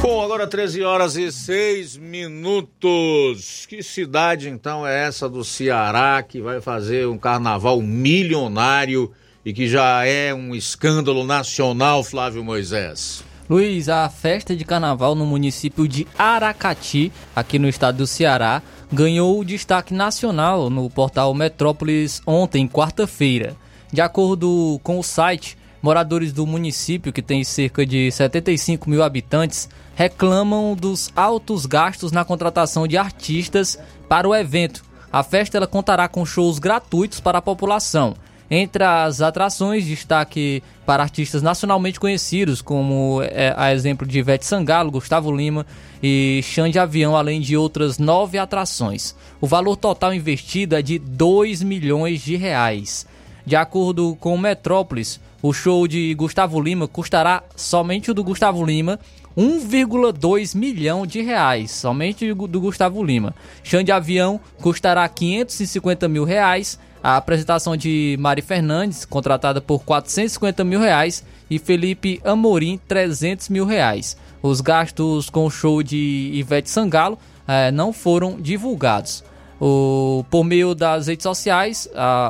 [0.00, 3.66] Bom, agora 13 horas e 6 minutos.
[3.66, 9.12] Que cidade então é essa do Ceará que vai fazer um carnaval milionário
[9.44, 13.28] e que já é um escândalo nacional, Flávio Moisés?
[13.50, 19.42] Luiz, a festa de carnaval no município de Aracati, aqui no estado do Ceará, ganhou
[19.42, 23.56] destaque nacional no portal Metrópolis ontem, quarta-feira.
[23.92, 29.68] De acordo com o site, moradores do município, que tem cerca de 75 mil habitantes,
[29.96, 33.76] reclamam dos altos gastos na contratação de artistas
[34.08, 34.84] para o evento.
[35.12, 38.14] A festa ela contará com shows gratuitos para a população.
[38.50, 44.90] Entre as atrações, destaque para artistas nacionalmente conhecidos, como é, a exemplo de Ivete Sangalo,
[44.90, 45.64] Gustavo Lima
[46.02, 49.14] e Xande Avião, além de outras nove atrações.
[49.40, 53.06] O valor total investido é de 2 milhões de reais.
[53.46, 58.64] De acordo com o Metrópolis, o show de Gustavo Lima custará somente o do Gustavo
[58.64, 58.98] Lima
[59.36, 63.32] 1,2 milhão de reais, somente do Gustavo Lima.
[63.62, 70.80] Xande Avião custará 550 mil reais a apresentação de Mari Fernandes, contratada por 450 mil
[70.80, 74.16] reais, e Felipe Amorim, 300 mil reais.
[74.42, 79.24] Os gastos com o show de Ivete Sangalo eh, não foram divulgados.
[79.60, 81.88] O, por meio das redes sociais,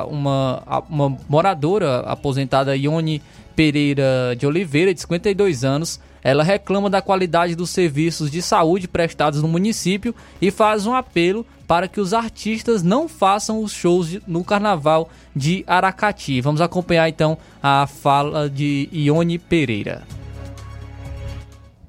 [0.09, 3.21] uma, uma moradora aposentada Ione
[3.55, 9.41] Pereira de Oliveira, de 52 anos, ela reclama da qualidade dos serviços de saúde prestados
[9.41, 14.43] no município e faz um apelo para que os artistas não façam os shows no
[14.43, 16.41] carnaval de Aracati.
[16.41, 20.03] Vamos acompanhar então a fala de Ione Pereira.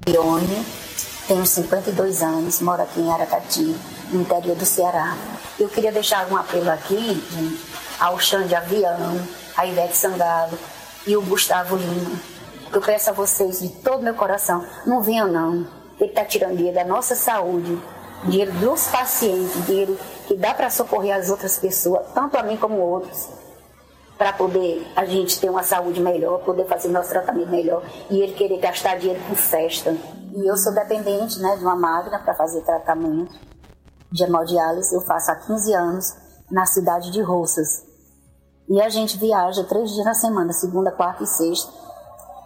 [0.07, 0.65] Ione,
[1.27, 3.75] tenho 52 anos, moro aqui em Aracati,
[4.09, 5.17] no interior do Ceará.
[5.59, 7.59] Eu queria deixar um apelo aqui gente,
[7.99, 9.19] ao Xande Avião,
[9.57, 10.57] a Ivete Sangalo
[11.05, 12.21] e o Gustavo Lima.
[12.71, 15.67] Eu peço a vocês de todo meu coração, não venham não.
[15.99, 17.77] Ele está tirando dinheiro da nossa saúde,
[18.25, 19.97] dinheiro dos pacientes, dinheiro
[20.27, 23.29] que dá para socorrer as outras pessoas, tanto a mim como outros,
[24.17, 28.33] para poder a gente ter uma saúde melhor, poder fazer nosso tratamento melhor e ele
[28.33, 29.95] querer gastar dinheiro com festa.
[30.35, 33.33] E eu sou dependente né, de uma máquina para fazer tratamento
[34.11, 36.15] de hemodiálise, eu faço há 15 anos
[36.49, 37.83] na cidade de Roças.
[38.69, 41.71] E a gente viaja três dias na semana, segunda, quarta e sexta.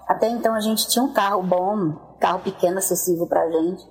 [0.07, 3.83] Até então a gente tinha um carro bom, carro pequeno, acessível para a gente,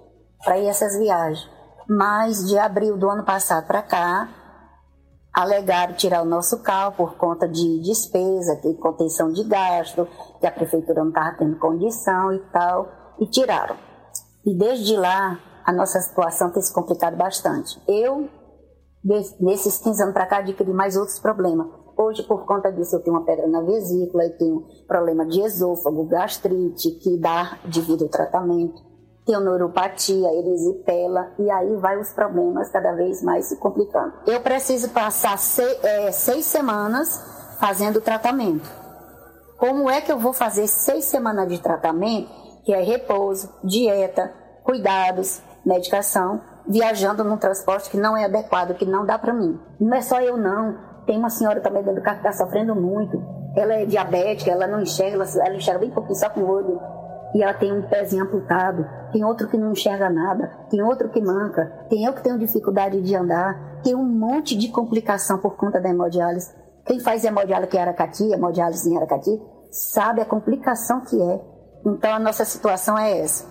[0.42, 1.55] para ir essas viagens.
[1.88, 4.28] Mas de abril do ano passado para cá,
[5.36, 10.08] alegaram tirar o nosso carro por conta de despesa, de contenção de gasto,
[10.40, 12.88] que a prefeitura não estava tendo condição e tal,
[13.20, 13.76] e tiraram.
[14.46, 17.78] E desde lá, a nossa situação tem se complicado bastante.
[17.86, 18.30] Eu,
[19.40, 21.66] nesses 15 anos para cá, adquiri mais outros problemas.
[21.98, 26.06] Hoje, por conta disso, eu tenho uma pedra na vesícula, eu tenho problema de esôfago,
[26.06, 28.85] gastrite, que dá devido ao tratamento
[29.26, 34.12] tenho neuropatia, erisipela, e aí vai os problemas cada vez mais se complicando.
[34.24, 37.20] Eu preciso passar seis, é, seis semanas
[37.58, 38.70] fazendo tratamento.
[39.58, 42.30] Como é que eu vou fazer seis semanas de tratamento,
[42.64, 49.04] que é repouso, dieta, cuidados, medicação, viajando num transporte que não é adequado, que não
[49.04, 49.58] dá para mim?
[49.80, 52.76] Não é só eu não, tem uma senhora também dentro do carro que está sofrendo
[52.76, 53.20] muito.
[53.56, 56.80] Ela é diabética, ela não enxerga, ela, ela enxerga bem pouquinho só com o olho
[57.36, 61.20] e ela tem um pezinho amputado, tem outro que não enxerga nada, tem outro que
[61.20, 65.78] manca, tem eu que tenho dificuldade de andar, tem um monte de complicação por conta
[65.78, 66.50] da hemodiálise.
[66.86, 69.38] Quem faz hemodiálise é Aracati, hemodiálise em Aracati,
[69.70, 71.40] sabe a complicação que é.
[71.84, 73.44] Então a nossa situação é essa.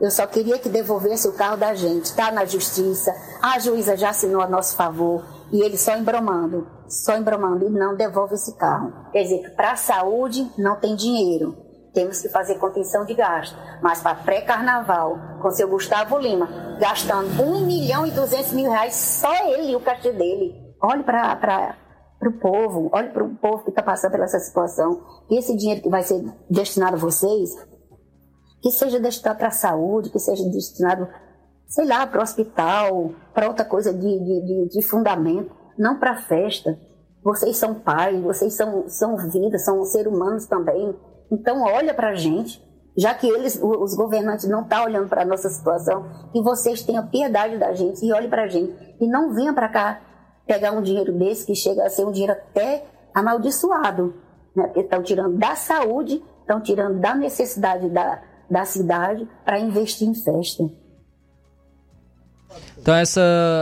[0.00, 2.04] Eu só queria que devolvesse o carro da gente.
[2.04, 3.12] Está na justiça,
[3.42, 7.96] a juíza já assinou a nosso favor e ele só embromando, só embromando e não
[7.96, 8.92] devolve esse carro.
[9.10, 11.61] Quer dizer para a saúde não tem dinheiro
[11.92, 13.56] temos que fazer contenção de gasto.
[13.82, 19.32] Mas para pré-carnaval, com seu Gustavo Lima, gastando 1 milhão e 200 mil reais, só
[19.48, 20.54] ele e o cachê dele.
[20.82, 21.76] Olhe para
[22.26, 25.02] o povo, olhe para o povo que está passando por essa situação.
[25.30, 27.50] E esse dinheiro que vai ser destinado a vocês,
[28.60, 31.08] que seja destinado para a saúde, que seja destinado,
[31.68, 36.78] sei lá, para o hospital, para outra coisa de, de, de, fundamento, não para festa.
[37.22, 40.96] Vocês são pais, vocês são, são vida, são seres humanos também
[41.32, 42.62] então, olha para a gente,
[42.94, 46.82] já que eles, os governantes não estão tá olhando para a nossa situação, que vocês
[46.82, 48.76] tenham piedade da gente e olhem para a gente.
[49.00, 50.00] E não venham para cá
[50.46, 54.14] pegar um dinheiro desse que chega a ser um dinheiro até amaldiçoado.
[54.54, 54.64] Né?
[54.64, 60.14] Porque estão tirando da saúde, estão tirando da necessidade da, da cidade para investir em
[60.14, 60.64] festa.
[62.80, 63.20] Então essa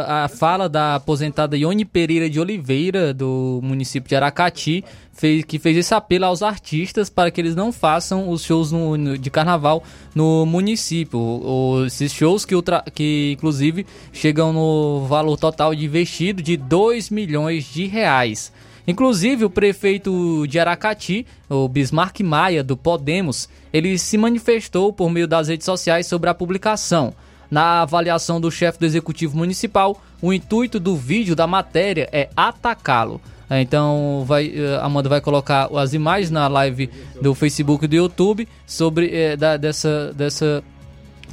[0.09, 5.77] a fala da aposentada Ione Pereira de Oliveira do município de Aracati fez, que fez
[5.77, 9.85] esse apelo aos artistas para que eles não façam os shows no, no, de carnaval
[10.15, 11.19] no município.
[11.19, 17.11] O, esses shows que, ultra, que inclusive chegam no valor total de investido de 2
[17.11, 18.51] milhões de reais.
[18.87, 25.29] Inclusive, o prefeito de Aracati, o Bismarck Maia, do Podemos, ele se manifestou por meio
[25.29, 27.15] das redes sociais sobre a publicação.
[27.51, 33.21] Na avaliação do chefe do executivo municipal, o intuito do vídeo da matéria é atacá-lo.
[33.51, 36.89] Então, vai, eh, Amanda vai colocar as imagens na live
[37.21, 40.63] do Facebook e do YouTube sobre é, da, dessa, dessa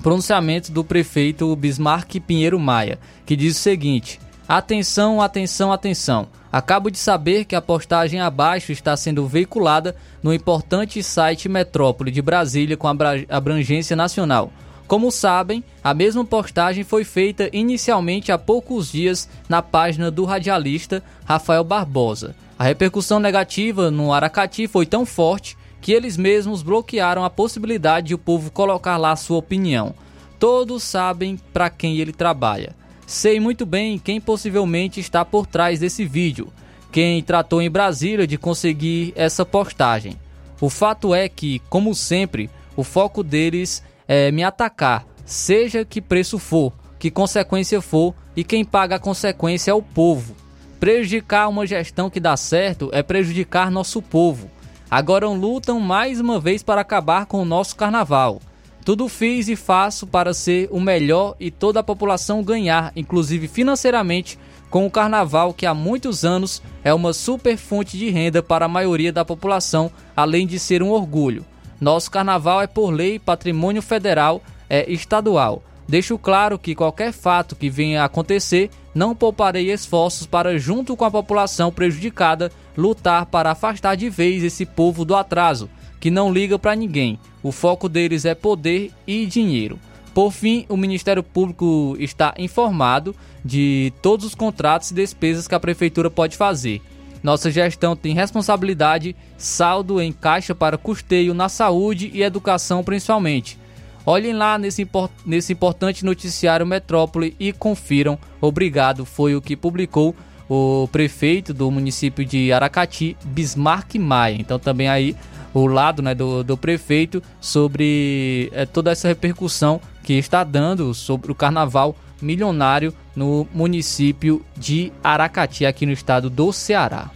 [0.02, 6.28] pronunciamento do prefeito Bismarck Pinheiro Maia, que diz o seguinte: Atenção, atenção, atenção.
[6.52, 12.22] Acabo de saber que a postagem abaixo está sendo veiculada no importante site Metrópole de
[12.22, 12.88] Brasília com
[13.30, 14.52] abrangência nacional.
[14.88, 21.04] Como sabem, a mesma postagem foi feita inicialmente há poucos dias na página do radialista
[21.26, 22.34] Rafael Barbosa.
[22.58, 28.16] A repercussão negativa no Aracati foi tão forte que eles mesmos bloquearam a possibilidade de
[28.16, 29.94] o povo colocar lá sua opinião.
[30.40, 32.74] Todos sabem para quem ele trabalha.
[33.06, 36.52] Sei muito bem quem possivelmente está por trás desse vídeo,
[36.92, 40.18] quem tratou em Brasília de conseguir essa postagem.
[40.62, 46.40] O fato é que, como sempre, o foco deles é, me atacar, seja que preço
[46.40, 50.36] for, que consequência for, e quem paga a consequência é o povo.
[50.80, 54.50] Prejudicar uma gestão que dá certo é prejudicar nosso povo.
[54.90, 58.40] Agora lutam mais uma vez para acabar com o nosso carnaval.
[58.86, 64.40] Tudo fiz e faço para ser o melhor e toda a população ganhar, inclusive financeiramente,
[64.70, 68.70] com o carnaval que há muitos anos é uma super fonte de renda para a
[68.70, 71.46] maioria da população, além de ser um orgulho.
[71.80, 75.64] Nosso carnaval é por lei patrimônio federal, é estadual.
[75.88, 81.06] Deixo claro que qualquer fato que venha a acontecer, não pouparei esforços para, junto com
[81.06, 85.70] a população prejudicada, lutar para afastar de vez esse povo do atraso,
[86.00, 87.18] que não liga para ninguém.
[87.42, 89.80] O foco deles é poder e dinheiro.
[90.14, 93.16] Por fim, o Ministério Público está informado
[93.46, 96.82] de todos os contratos e despesas que a prefeitura pode fazer.
[97.24, 103.58] Nossa gestão tem responsabilidade, saldo em caixa para custeio na saúde e educação principalmente.
[104.06, 104.88] Olhem lá nesse,
[105.26, 108.18] nesse importante noticiário Metrópole e confiram.
[108.40, 110.16] Obrigado, foi o que publicou
[110.50, 114.38] o prefeito do município de Aracati, Bismarck Maia.
[114.40, 115.16] Então também aí
[115.54, 121.32] o lado né, do, do prefeito sobre é, toda essa repercussão que está dando sobre
[121.32, 127.10] o carnaval milionário no município de Aracati, aqui no estado do Ceará.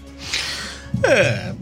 [1.03, 1.53] É,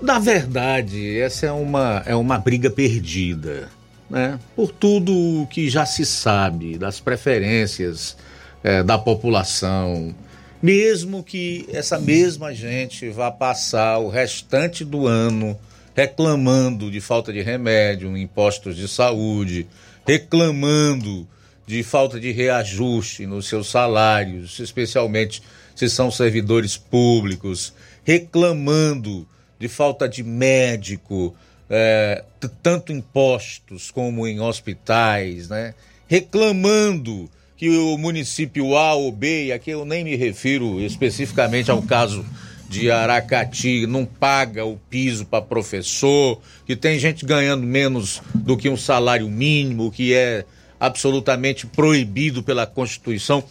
[0.00, 3.68] na verdade, essa é uma, é uma briga perdida,
[4.08, 4.38] né?
[4.54, 8.16] Por tudo que já se sabe das preferências
[8.62, 10.14] é, da população,
[10.62, 15.58] mesmo que essa mesma gente vá passar o restante do ano
[15.94, 19.66] reclamando de falta de remédio, impostos de saúde,
[20.06, 21.26] reclamando
[21.66, 25.42] de falta de reajuste nos seus salários, especialmente
[25.74, 27.72] se são servidores públicos,
[28.04, 29.26] reclamando
[29.58, 31.34] de falta de médico,
[31.70, 32.22] é,
[32.62, 35.74] tanto em postos como em hospitais, né?
[36.06, 42.24] reclamando que o município A ou B, aqui eu nem me refiro especificamente ao caso
[42.68, 48.68] de Aracati, não paga o piso para professor, que tem gente ganhando menos do que
[48.68, 50.44] um salário mínimo, que é
[50.84, 53.42] absolutamente proibido pela Constituição.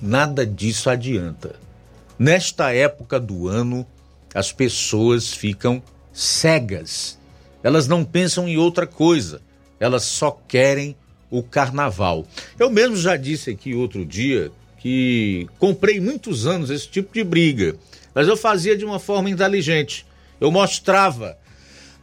[0.00, 1.56] Nada disso adianta.
[2.18, 3.86] Nesta época do ano,
[4.34, 5.82] as pessoas ficam
[6.12, 7.18] cegas.
[7.62, 9.40] Elas não pensam em outra coisa.
[9.80, 10.94] Elas só querem
[11.30, 12.26] o carnaval.
[12.58, 17.76] Eu mesmo já disse aqui outro dia que comprei muitos anos esse tipo de briga,
[18.14, 20.04] mas eu fazia de uma forma inteligente.
[20.38, 21.38] Eu mostrava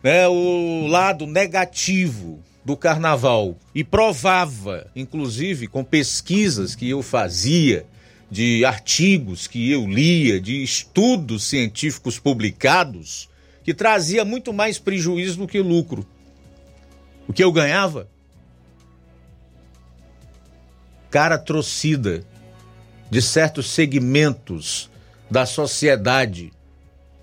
[0.02, 7.86] né, o lado negativo do carnaval e provava, inclusive com pesquisas que eu fazia,
[8.30, 13.28] de artigos que eu lia, de estudos científicos publicados,
[13.64, 16.06] que trazia muito mais prejuízo do que lucro.
[17.28, 18.08] O que eu ganhava?
[21.10, 22.24] Cara trocida
[23.10, 24.90] de certos segmentos
[25.30, 26.52] da sociedade,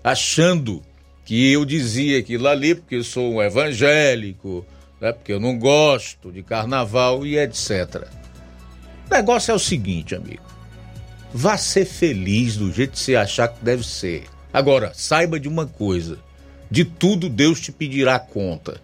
[0.03, 0.81] achando
[1.23, 4.65] que eu dizia aquilo ali porque eu sou um evangélico,
[4.99, 8.07] né, porque eu não gosto de carnaval e etc.
[9.09, 10.43] O negócio é o seguinte, amigo.
[11.33, 14.25] Vá ser feliz do jeito que você achar que deve ser.
[14.51, 16.17] Agora, saiba de uma coisa:
[16.69, 18.81] de tudo Deus te pedirá conta.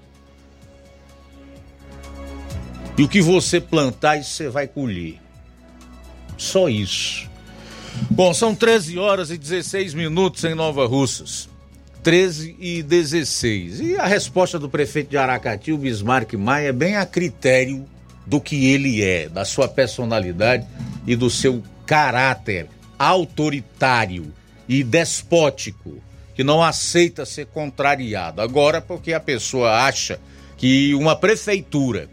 [2.98, 5.20] E o que você plantar, isso você vai colher.
[6.38, 7.28] Só isso.
[8.10, 11.50] Bom, são 13 horas e 16 minutos em Nova Russas.
[12.04, 13.80] 13 e 16.
[13.80, 17.86] E a resposta do prefeito de Aracati, o Bismarck Maia, é bem a critério
[18.26, 20.68] do que ele é, da sua personalidade
[21.08, 22.68] e do seu caráter
[23.00, 24.34] autoritário
[24.68, 26.02] e despótico,
[26.36, 28.42] que não aceita ser contrariado.
[28.42, 30.20] Agora, porque a pessoa acha
[30.58, 32.10] que uma prefeitura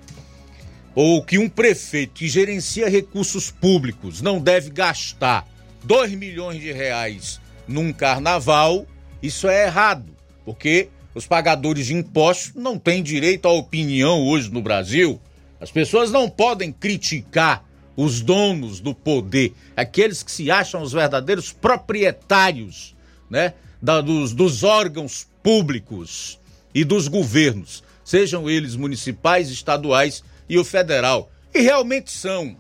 [0.94, 5.46] ou que um prefeito que gerencia recursos públicos não deve gastar
[5.82, 8.86] 2 milhões de reais num carnaval,
[9.22, 10.14] isso é errado,
[10.44, 15.20] porque os pagadores de impostos não têm direito à opinião hoje no Brasil.
[15.60, 17.64] As pessoas não podem criticar
[17.96, 22.94] os donos do poder, aqueles que se acham os verdadeiros proprietários,
[23.28, 23.52] né,
[23.82, 26.38] da, dos, dos órgãos públicos
[26.74, 31.30] e dos governos, sejam eles municipais, estaduais e o federal.
[31.54, 32.56] E realmente são.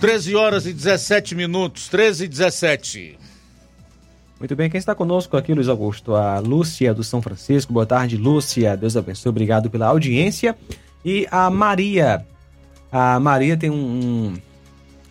[0.00, 3.18] 13 horas e 17 minutos, 13 e 17.
[4.38, 6.14] Muito bem, quem está conosco aqui, Luiz Augusto?
[6.14, 7.72] A Lúcia do São Francisco.
[7.72, 8.76] Boa tarde, Lúcia.
[8.76, 9.30] Deus abençoe.
[9.30, 10.56] Obrigado pela audiência.
[11.04, 12.24] E a Maria.
[12.92, 14.34] A Maria tem um, um,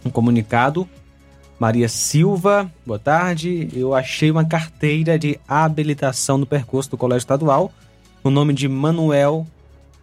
[0.05, 0.87] um comunicado.
[1.59, 3.67] Maria Silva, boa tarde.
[3.73, 7.71] Eu achei uma carteira de habilitação no percurso do Colégio Estadual,
[8.23, 9.45] o nome de Manuel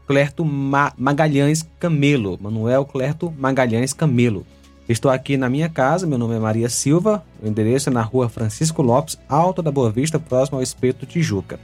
[0.07, 2.39] Clerto Ma Magalhães Camelo.
[2.43, 4.45] Manuel Clerto Magalhães Camelo.
[4.87, 8.29] Estou aqui na minha casa, meu nome é Maria Silva, o endereço é na rua
[8.29, 11.59] Francisco Lopes, Alto da Boa Vista, próximo ao Espeto Tijuca.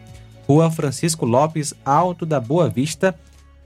[0.48, 3.14] Rua Francisco Lopes, Alto da Boa Vista,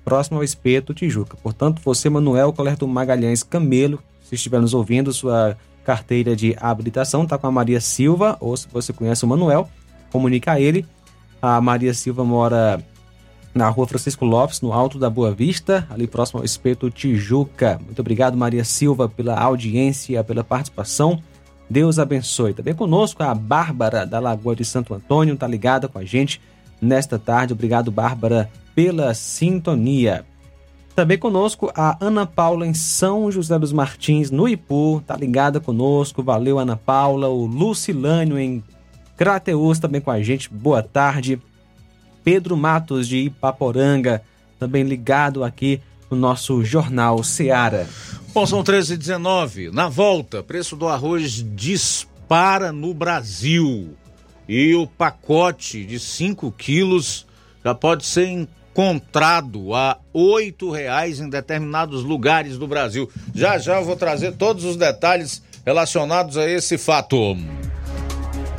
[0.04, 1.36] próximo ao Espeto Tijuca.
[1.40, 7.38] Portanto, você, Manuel Colerto Magalhães Camelo, se estiver nos ouvindo, sua carteira de habilitação está
[7.38, 9.68] com a Maria Silva, ou se você conhece o Manuel,
[10.10, 10.84] comunica a ele.
[11.40, 12.84] A Maria Silva mora
[13.54, 17.80] na rua Francisco Lopes, no Alto da Boa Vista, ali próximo ao Espeto Tijuca.
[17.84, 21.22] Muito obrigado, Maria Silva, pela audiência, pela participação.
[21.70, 22.52] Deus abençoe.
[22.52, 26.40] Também conosco a Bárbara da Lagoa de Santo Antônio, tá ligada com a gente
[26.82, 27.52] nesta tarde.
[27.52, 30.26] Obrigado, Bárbara, pela sintonia.
[30.94, 36.22] Também conosco a Ana Paula em São José dos Martins, no Ipu, tá ligada conosco.
[36.22, 37.28] Valeu, Ana Paula.
[37.28, 38.62] O Lucilânio em
[39.16, 40.52] Crateus também com a gente.
[40.52, 41.40] Boa tarde.
[42.24, 44.22] Pedro Matos de Ipaporanga,
[44.58, 45.80] também ligado aqui
[46.10, 47.86] no nosso Jornal Seara.
[48.32, 49.70] Bom, são 13 e 19.
[49.70, 53.94] Na volta, preço do arroz dispara no Brasil.
[54.48, 57.26] E o pacote de 5 quilos
[57.64, 63.08] já pode ser encontrado a R$ reais em determinados lugares do Brasil.
[63.34, 67.36] Já já eu vou trazer todos os detalhes relacionados a esse fato.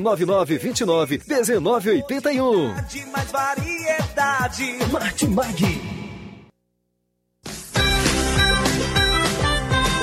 [0.00, 2.74] 9929 1981.
[2.88, 4.78] De mais variedade.
[4.90, 6.09] Martimag.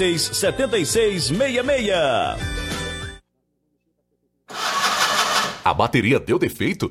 [0.00, 2.38] 76 76 66.
[5.62, 6.90] A bateria deu defeito?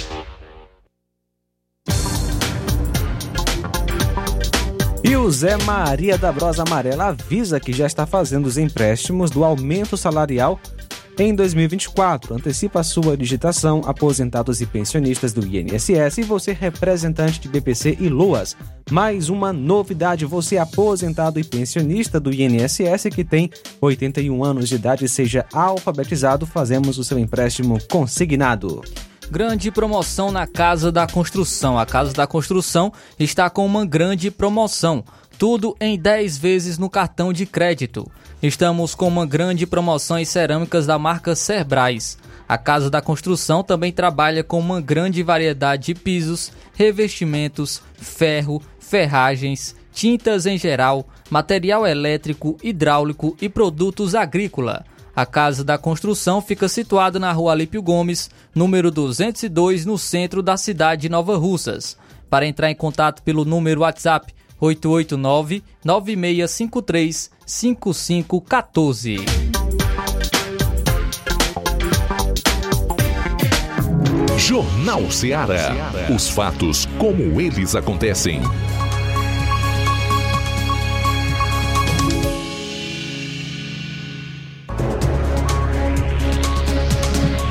[5.08, 9.44] E o Zé Maria da Brosa Amarela avisa que já está fazendo os empréstimos do
[9.44, 10.60] aumento salarial
[11.20, 12.36] em 2024.
[12.36, 18.10] Antecipa a sua digitação, aposentados e pensionistas do INSS e você representante de BPC e
[18.10, 18.56] LOAS.
[18.92, 23.50] Mais uma novidade, você aposentado e pensionista do INSS que tem
[23.82, 28.84] 81 anos de idade seja alfabetizado, fazemos o seu empréstimo consignado.
[29.30, 31.80] Grande promoção na Casa da Construção.
[31.80, 35.04] A Casa da Construção está com uma grande promoção.
[35.38, 38.10] Tudo em 10 vezes no cartão de crédito.
[38.42, 42.18] Estamos com uma grande promoção em cerâmicas da marca Cerbrais.
[42.48, 49.76] A Casa da Construção também trabalha com uma grande variedade de pisos, revestimentos, ferro, ferragens,
[49.92, 54.86] tintas em geral, material elétrico, hidráulico e produtos agrícola.
[55.14, 60.56] A Casa da Construção fica situada na Rua Alípio Gomes, número 202, no centro da
[60.56, 61.98] cidade de Nova Russas.
[62.30, 69.18] Para entrar em contato pelo número WhatsApp 889 9653 5514.
[74.38, 75.74] Jornal Ceará.
[76.14, 78.42] Os fatos como eles acontecem.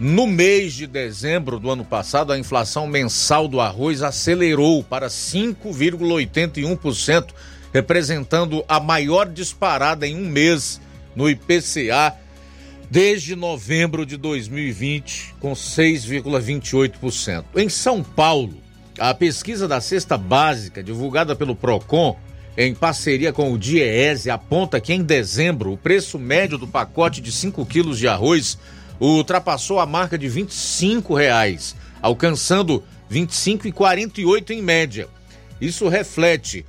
[0.00, 7.28] No mês de dezembro do ano passado, a inflação mensal do arroz acelerou para 5,81%,
[7.72, 10.80] representando a maior disparada em um mês
[11.14, 12.12] no IPCA
[12.90, 17.44] desde novembro de 2020, com 6,28%.
[17.56, 18.56] Em São Paulo,
[18.98, 22.16] a pesquisa da cesta básica, divulgada pelo PROCON,
[22.56, 27.30] em parceria com o DIEESE, aponta que em dezembro o preço médio do pacote de
[27.30, 28.58] 5 quilos de arroz
[29.00, 35.08] ultrapassou a marca de 25 reais, alcançando R$ 25,48 em média.
[35.60, 36.64] Isso reflete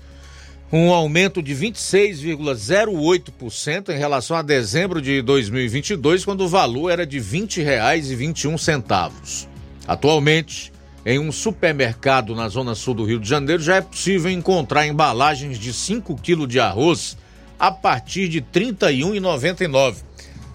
[0.72, 7.20] um aumento de 26,08% em relação a dezembro de 2022, quando o valor era de
[7.20, 9.48] R$ 20,21.
[9.88, 10.74] Atualmente,
[11.06, 15.60] em um supermercado na zona sul do Rio de Janeiro, já é possível encontrar embalagens
[15.60, 17.16] de 5 kg de arroz
[17.60, 19.98] a partir de R$ 31,99.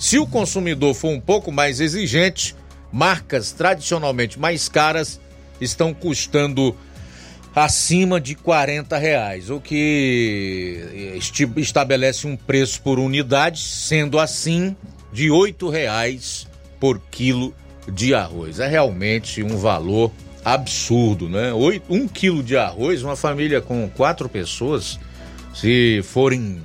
[0.01, 2.57] Se o consumidor for um pouco mais exigente,
[2.91, 5.21] marcas tradicionalmente mais caras
[5.61, 6.75] estão custando
[7.55, 11.19] acima de 40 reais, o que
[11.59, 14.75] estabelece um preço por unidade, sendo assim
[15.13, 16.47] de oito reais
[16.81, 17.55] por quilo
[17.87, 18.59] de arroz.
[18.59, 20.11] É realmente um valor
[20.43, 21.53] absurdo, né?
[21.91, 24.99] Um quilo de arroz, uma família com quatro pessoas,
[25.55, 26.63] se forem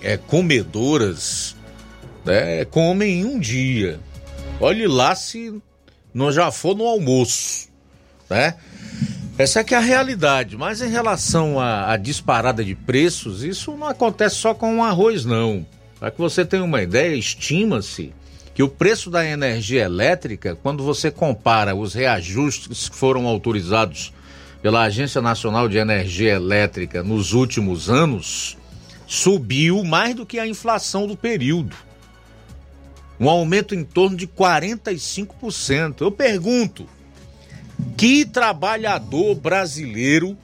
[0.00, 1.56] é, comedoras,
[2.24, 4.00] né, comem em um dia.
[4.60, 5.60] Olhe lá se
[6.14, 7.68] não já for no almoço,
[8.28, 8.54] né?
[9.38, 13.76] Essa é que é a realidade, mas em relação à, à disparada de preços, isso
[13.76, 15.66] não acontece só com o arroz, não.
[15.98, 18.12] Para que você tenha uma ideia, estima-se
[18.54, 24.12] que o preço da energia elétrica, quando você compara os reajustes que foram autorizados
[24.60, 28.58] pela Agência Nacional de Energia Elétrica nos últimos anos,
[29.06, 31.74] subiu mais do que a inflação do período.
[33.22, 36.00] Um aumento em torno de 45%.
[36.00, 36.88] Eu pergunto,
[37.96, 40.36] que trabalhador brasileiro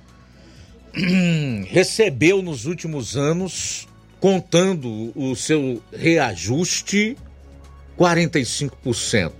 [1.67, 3.89] recebeu nos últimos anos,
[4.21, 7.17] contando o seu reajuste,
[7.99, 9.33] 45%.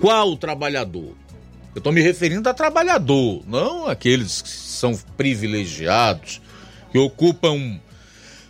[0.00, 1.16] Qual trabalhador?
[1.74, 6.40] Eu estou me referindo a trabalhador, não aqueles que são privilegiados,
[6.92, 7.80] que ocupam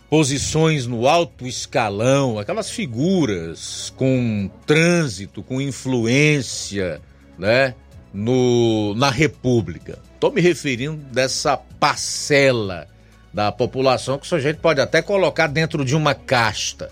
[0.09, 7.01] posições no alto escalão, aquelas figuras com trânsito, com influência,
[7.37, 7.73] né,
[8.13, 9.99] no, na República.
[10.13, 12.87] Estou me referindo dessa parcela
[13.33, 16.89] da população que o sujeito pode até colocar dentro de uma casta,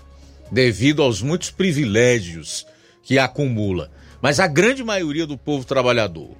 [0.50, 2.66] devido aos muitos privilégios
[3.02, 3.90] que acumula.
[4.20, 6.36] Mas a grande maioria do povo trabalhador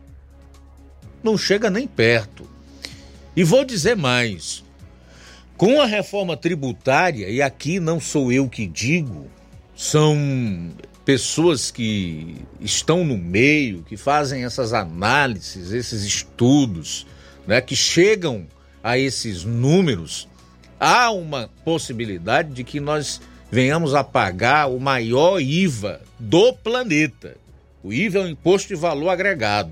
[1.22, 2.48] não chega nem perto.
[3.36, 4.63] E vou dizer mais:
[5.56, 9.28] com a reforma tributária, e aqui não sou eu que digo,
[9.76, 10.70] são
[11.04, 17.06] pessoas que estão no meio, que fazem essas análises, esses estudos,
[17.46, 18.46] né, que chegam
[18.82, 20.28] a esses números,
[20.78, 23.20] há uma possibilidade de que nós
[23.50, 27.36] venhamos a pagar o maior IVA do planeta.
[27.82, 29.70] O IVA é o imposto de valor agregado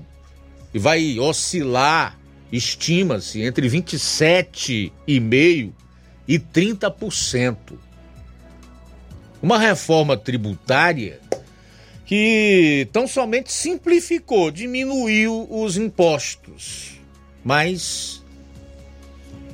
[0.73, 2.17] e vai oscilar,
[2.55, 5.71] estima-se, entre 27,5%
[6.27, 7.57] e 30%.
[9.41, 11.19] Uma reforma tributária
[12.05, 16.99] que tão somente simplificou, diminuiu os impostos,
[17.43, 18.23] mas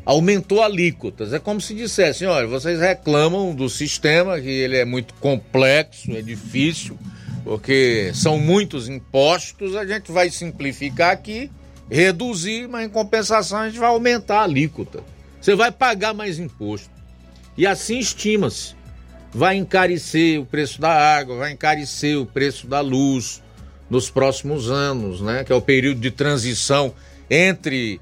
[0.06, 1.32] aumentou alíquotas.
[1.32, 6.22] É como se dissessem, olha, vocês reclamam do sistema, que ele é muito complexo, é
[6.22, 7.00] difícil,
[7.46, 11.50] porque são muitos impostos, a gente vai simplificar aqui,
[11.90, 15.04] reduzir, mas em compensação a gente vai aumentar a alíquota.
[15.42, 16.90] Você vai pagar mais imposto.
[17.58, 18.76] E assim estima-se.
[19.34, 23.42] Vai encarecer o preço da água, vai encarecer o preço da luz,
[23.90, 25.44] nos próximos anos, né?
[25.44, 26.94] Que é o período de transição
[27.30, 28.00] entre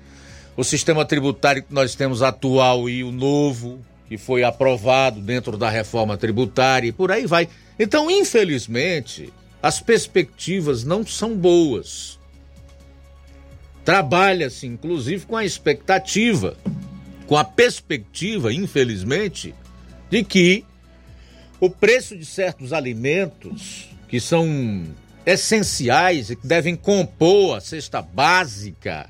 [0.56, 5.70] o sistema tributário que nós temos atual e o novo, que foi aprovado dentro da
[5.70, 7.48] reforma tributária e por aí vai.
[7.80, 9.32] Então, infelizmente,
[9.62, 12.17] as perspectivas não são boas.
[13.88, 16.58] Trabalha-se, inclusive, com a expectativa,
[17.26, 19.56] com a perspectiva, infelizmente,
[20.10, 20.66] de que
[21.58, 24.86] o preço de certos alimentos que são
[25.26, 29.08] essenciais e que devem compor a cesta básica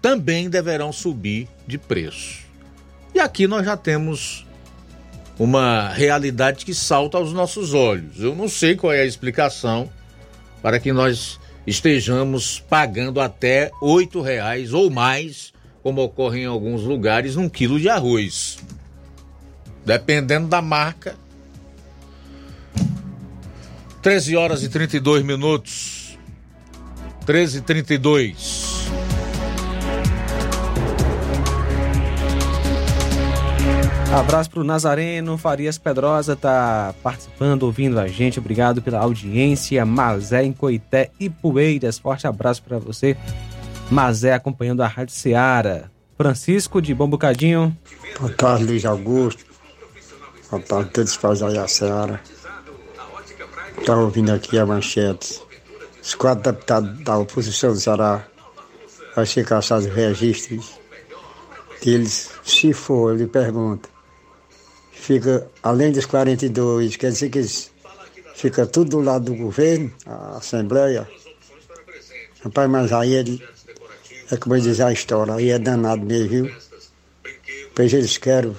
[0.00, 2.46] também deverão subir de preço.
[3.14, 4.46] E aqui nós já temos
[5.38, 8.22] uma realidade que salta aos nossos olhos.
[8.22, 9.92] Eu não sei qual é a explicação
[10.62, 15.52] para que nós estejamos pagando até oito reais ou mais,
[15.82, 18.58] como ocorre em alguns lugares, um quilo de arroz.
[19.84, 21.16] Dependendo da marca.
[24.02, 26.18] 13 horas e 32 minutos.
[27.24, 28.86] 13 e 32.
[34.12, 38.38] Abraço pro Nazareno, Farias Pedrosa tá participando, ouvindo a gente.
[38.38, 39.84] Obrigado pela audiência.
[39.84, 41.98] Mazé em Coité e Poeiras.
[41.98, 43.16] Forte abraço para você.
[43.90, 45.90] Mazé acompanhando a Rádio Ceará.
[46.16, 47.76] Francisco de Bom Bocadinho.
[48.18, 49.44] Boa tarde, Luiz Augusto.
[50.50, 52.20] Boa tarde, todos para a Ceará.
[53.78, 55.42] Estava ouvindo aqui a manchete.
[56.00, 58.24] Os quatro deputados da oposição do Ceará
[59.14, 60.78] vai ser caçados registros
[61.84, 62.30] deles.
[62.44, 63.95] Se for, eu lhe pergunto
[65.06, 67.40] fica além dos 42, quer dizer que
[68.34, 71.08] fica tudo do lado do governo, a Assembleia.
[72.42, 73.40] Rapaz, mas aí ele,
[74.32, 76.56] é como dizer a história, aí é danado mesmo, viu?
[77.72, 78.56] Pois eles querem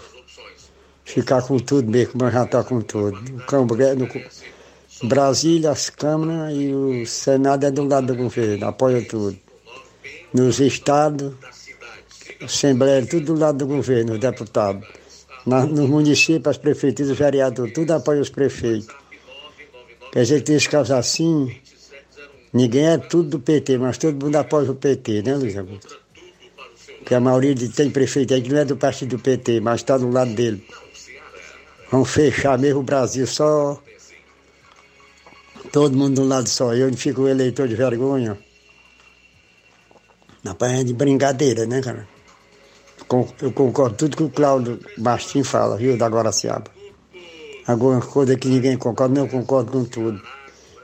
[1.03, 3.18] ficar com tudo mesmo, como já está com tudo.
[3.18, 9.06] O Congresso, no Brasília, as câmaras e o Senado é do lado do governo, apoia
[9.06, 9.38] tudo.
[10.34, 11.34] Nos estados,
[12.41, 14.88] Assembleia, tudo do lado do governo, os deputados
[15.48, 18.88] na, nos municípios, as prefeituras, os vereadores, tudo apoia os prefeitos.
[20.11, 21.56] Quer dizer que nesse caso assim,
[22.53, 25.99] ninguém é tudo do PT, mas todo mundo apoia o PT, né, Luiz Augusto?
[26.99, 29.80] Porque a maioria de, tem prefeito aí que não é do partido do PT, mas
[29.80, 30.61] está do lado dele.
[31.90, 33.82] Vão fechar mesmo o Brasil só.
[35.72, 36.74] Todo mundo do lado só.
[36.74, 38.38] Eu não fico eleitor de vergonha.
[40.44, 42.16] Na praia de brincadeira, né, cara?
[43.41, 46.69] Eu concordo tudo que o Cláudio Bastin fala, viu, da Guaraciaba.
[47.65, 50.21] Alguma coisa que ninguém concorda, eu concordo com tudo.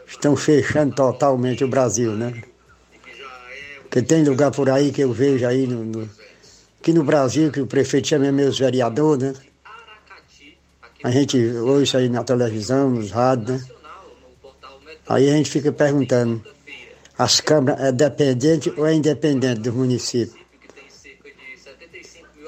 [0.07, 2.43] Estão fechando totalmente o Brasil, né?
[3.83, 6.09] Porque tem lugar por aí que eu vejo aí, no, no
[6.79, 9.33] aqui no Brasil, que o prefeito chama meus vereadores, né?
[11.03, 13.67] A gente ouve isso aí na televisão, nos rádios, né?
[15.07, 16.41] Aí a gente fica perguntando,
[17.17, 20.42] as câmaras é dependente ou é independente do município?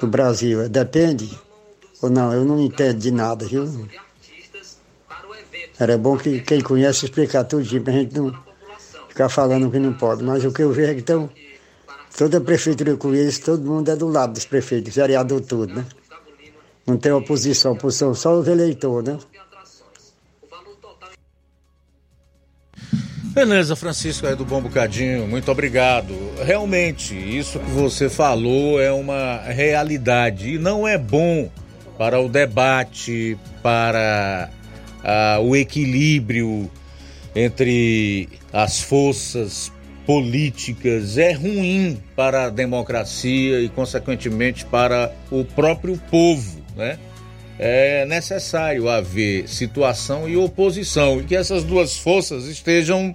[0.00, 0.68] Do Brasil.
[0.68, 1.30] Depende
[2.02, 2.32] ou não?
[2.32, 3.88] Eu não entendo de nada, viu?
[5.78, 8.34] Era bom que quem conhece explicar tudo para a gente não
[9.08, 10.22] ficar falando que não pode.
[10.22, 11.28] Mas o que eu vejo é que então,
[12.16, 15.74] toda a prefeitura que eu conheço, todo mundo é do lado dos prefeitos, vereador tudo,
[15.74, 15.86] né?
[16.86, 19.18] Não tem oposição, oposição só os eleitores, né?
[23.36, 26.14] Beleza, Francisco aí do Bom Bocadinho, muito obrigado.
[26.42, 31.50] Realmente, isso que você falou é uma realidade e não é bom
[31.98, 34.48] para o debate, para
[35.04, 36.70] ah, o equilíbrio
[37.34, 39.70] entre as forças
[40.06, 46.98] políticas, é ruim para a democracia e, consequentemente, para o próprio povo, né?
[47.58, 53.14] É necessário haver situação e oposição e que essas duas forças estejam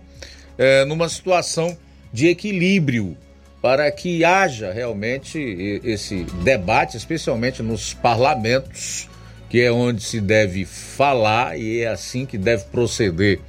[0.61, 1.75] é, numa situação
[2.13, 3.17] de equilíbrio
[3.63, 5.39] para que haja realmente
[5.83, 9.09] esse debate, especialmente nos parlamentos,
[9.49, 13.39] que é onde se deve falar e é assim que deve proceder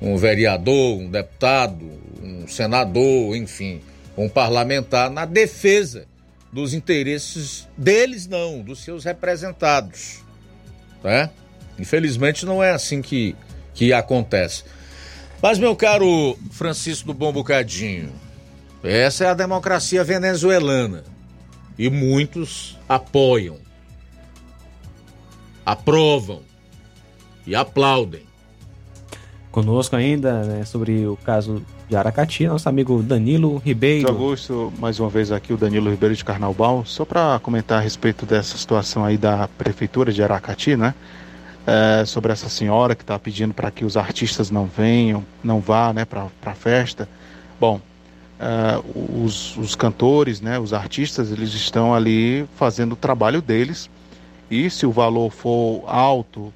[0.00, 1.90] um vereador, um deputado,
[2.22, 3.82] um senador, enfim,
[4.16, 6.06] um parlamentar na defesa
[6.50, 10.24] dos interesses deles não, dos seus representados,
[11.04, 11.28] né?
[11.78, 13.36] Infelizmente não é assim que,
[13.74, 14.64] que acontece.
[15.42, 18.10] Mas, meu caro Francisco do Bom Bocadinho,
[18.82, 21.04] essa é a democracia venezuelana.
[21.78, 23.58] E muitos apoiam,
[25.64, 26.40] aprovam
[27.46, 28.22] e aplaudem.
[29.50, 34.08] Conosco ainda, né, sobre o caso de Aracati, nosso amigo Danilo Ribeiro.
[34.08, 38.26] Augusto, mais uma vez aqui o Danilo Ribeiro de Carnaubal, só para comentar a respeito
[38.26, 40.94] dessa situação aí da prefeitura de Aracati, né?
[41.66, 45.92] É, sobre essa senhora que está pedindo para que os artistas não venham, não vá
[45.92, 47.08] né, para a festa.
[47.58, 47.80] Bom,
[48.38, 48.80] é,
[49.22, 53.90] os, os cantores, né, os artistas, eles estão ali fazendo o trabalho deles
[54.50, 56.52] e se o valor for alto,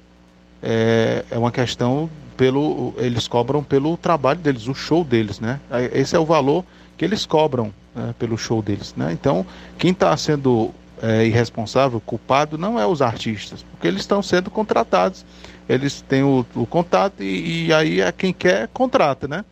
[0.63, 5.59] é, é uma questão pelo eles cobram pelo trabalho deles, o show deles, né?
[5.93, 6.63] Esse é o valor
[6.97, 9.11] que eles cobram né, pelo show deles, né?
[9.11, 9.45] Então,
[9.77, 10.71] quem está sendo
[11.01, 15.25] é, irresponsável, culpado, não é os artistas, porque eles estão sendo contratados,
[15.67, 19.43] eles têm o, o contato e, e, aí é quem quer contrata, né?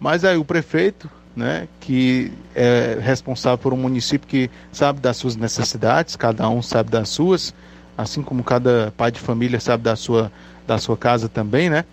[0.00, 5.36] Mas aí o prefeito, né, que é responsável por um município que sabe das suas
[5.36, 7.54] necessidades, cada um sabe das suas,
[7.96, 10.32] assim como cada pai de família sabe da sua,
[10.66, 11.84] da sua casa também, né?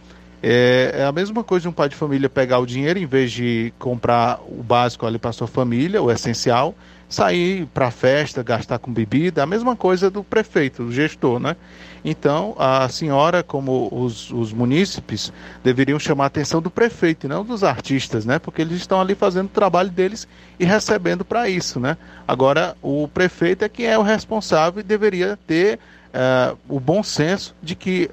[0.46, 3.32] É, é, a mesma coisa de um pai de família pegar o dinheiro, em vez
[3.32, 6.76] de comprar o básico ali para sua família, o essencial,
[7.14, 11.56] sair para festa, gastar com bebida, a mesma coisa do prefeito, do gestor, né?
[12.04, 15.32] Então, a senhora, como os, os munícipes,
[15.64, 18.40] deveriam chamar a atenção do prefeito e não dos artistas, né?
[18.40, 20.28] Porque eles estão ali fazendo o trabalho deles
[20.60, 21.98] e recebendo para isso, né?
[22.28, 25.80] Agora, o prefeito é quem é o responsável e deveria ter
[26.14, 28.10] uh, o bom senso de que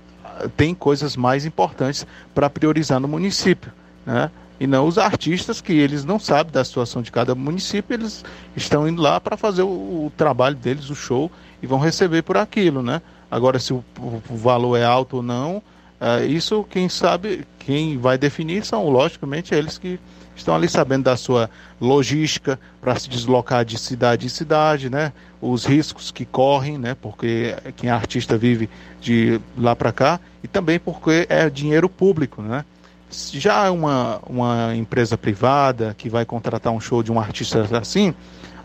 [0.56, 3.72] tem coisas mais importantes para priorizar no município,
[4.04, 4.30] né?
[4.60, 8.22] E não os artistas que eles não sabem da situação de cada município, eles
[8.54, 11.32] estão indo lá para fazer o, o, trabalho deles, o show,
[11.62, 13.00] e vão receber por aquilo, né?
[13.30, 15.62] Agora, se o, o valor é alto ou não,
[15.98, 19.98] é, isso quem sabe, quem vai definir são, logicamente, eles que
[20.36, 21.48] estão ali sabendo da sua
[21.80, 25.12] logística para se deslocar de cidade em cidade, né?
[25.40, 26.94] Os riscos que correm, né?
[27.00, 28.68] Porque quem é artista vive
[29.00, 32.64] de lá para cá e também porque é dinheiro público, né?
[33.10, 38.14] Já uma, uma empresa privada que vai contratar um show de um artista assim,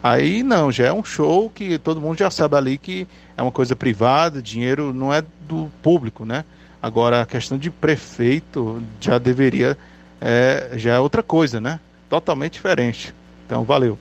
[0.04, 3.52] aí não, já é um show que todo mundo já sabe ali que é uma
[3.52, 6.46] coisa privada, dinheiro não é do público, né?
[6.82, 9.78] Agora a questão de prefeito já deveria
[10.22, 11.80] é, já é outra coisa, né?
[12.10, 13.14] Totalmente diferente.
[13.46, 13.98] Então, valeu.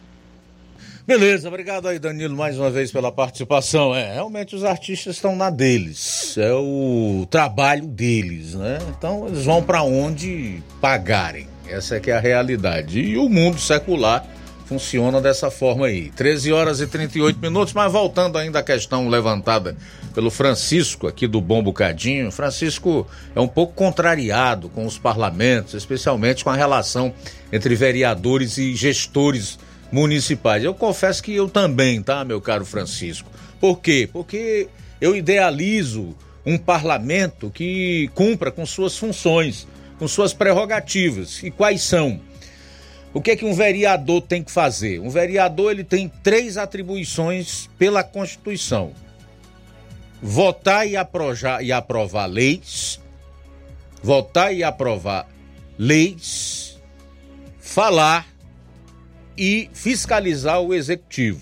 [1.06, 3.94] Beleza, obrigado aí, Danilo, mais uma vez pela participação.
[3.94, 8.78] É, realmente os artistas estão na deles, é o trabalho deles, né?
[8.89, 11.47] Então eles vão para onde pagarem.
[11.68, 13.01] Essa é que é a realidade.
[13.01, 14.26] E o mundo secular
[14.64, 16.10] funciona dessa forma aí.
[16.10, 19.76] 13 horas e 38 minutos, mas voltando ainda à questão levantada
[20.14, 22.32] pelo Francisco aqui do Bom Bocadinho.
[22.32, 27.12] Francisco é um pouco contrariado com os parlamentos, especialmente com a relação
[27.52, 29.59] entre vereadores e gestores
[29.94, 30.64] municipais.
[30.64, 33.30] Eu confesso que eu também, tá, meu caro Francisco?
[33.60, 34.08] Por quê?
[34.12, 34.66] Porque
[35.00, 41.40] eu idealizo um parlamento que cumpra com suas funções, com suas prerrogativas.
[41.44, 42.20] E quais são?
[43.12, 44.98] O que é que um vereador tem que fazer?
[44.98, 48.92] Um vereador ele tem três atribuições pela Constituição:
[50.20, 53.00] votar e aprovar, e aprovar leis,
[54.02, 55.28] votar e aprovar
[55.78, 56.80] leis,
[57.60, 58.34] falar
[59.36, 61.40] e fiscalizar o executivo.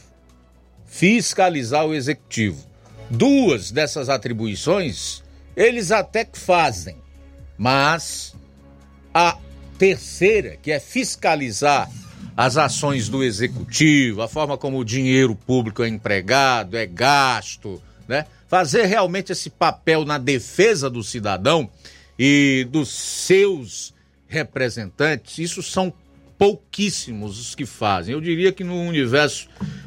[0.86, 2.64] Fiscalizar o executivo.
[3.10, 5.22] Duas dessas atribuições
[5.56, 6.96] eles até que fazem,
[7.58, 8.34] mas
[9.12, 9.36] a
[9.78, 11.90] terceira, que é fiscalizar
[12.36, 18.26] as ações do executivo, a forma como o dinheiro público é empregado, é gasto, né?
[18.48, 21.68] Fazer realmente esse papel na defesa do cidadão
[22.18, 23.94] e dos seus
[24.26, 25.92] representantes, isso são
[26.42, 28.14] pouquíssimos os que fazem.
[28.14, 29.46] Eu diria que no universo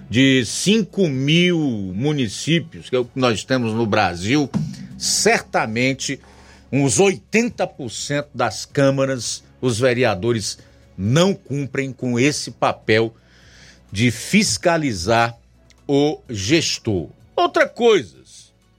[0.10, 1.60] de 5 mil
[1.94, 4.50] municípios que, é que nós temos no Brasil,
[4.98, 6.18] certamente
[6.72, 10.58] uns 80% das câmaras os vereadores
[10.98, 13.14] não cumprem com esse papel
[13.92, 15.38] de fiscalizar
[15.86, 17.10] o gestor.
[17.36, 18.16] Outra coisa,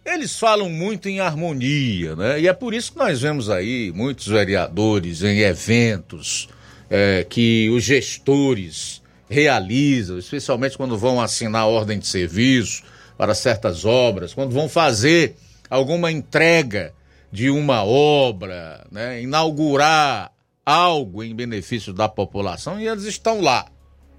[0.03, 2.41] eles falam muito em harmonia, né?
[2.41, 6.49] E é por isso que nós vemos aí muitos vereadores em eventos
[6.91, 12.83] é, que os gestores realizam, especialmente quando vão assinar ordem de serviço
[13.17, 15.37] para certas obras, quando vão fazer
[15.69, 16.95] alguma entrega
[17.33, 19.21] de uma obra, né?
[19.21, 20.33] inaugurar
[20.65, 23.67] algo em benefício da população e eles estão lá,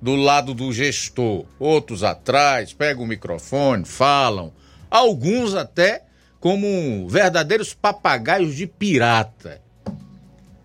[0.01, 1.45] do lado do gestor.
[1.59, 4.53] Outros atrás, pegam o microfone, falam.
[4.89, 6.03] Alguns até
[6.39, 9.61] como verdadeiros papagaios de pirata.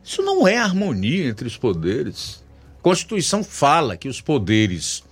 [0.05, 2.43] Isso não é harmonia entre os poderes.
[2.79, 5.05] A Constituição fala que os poderes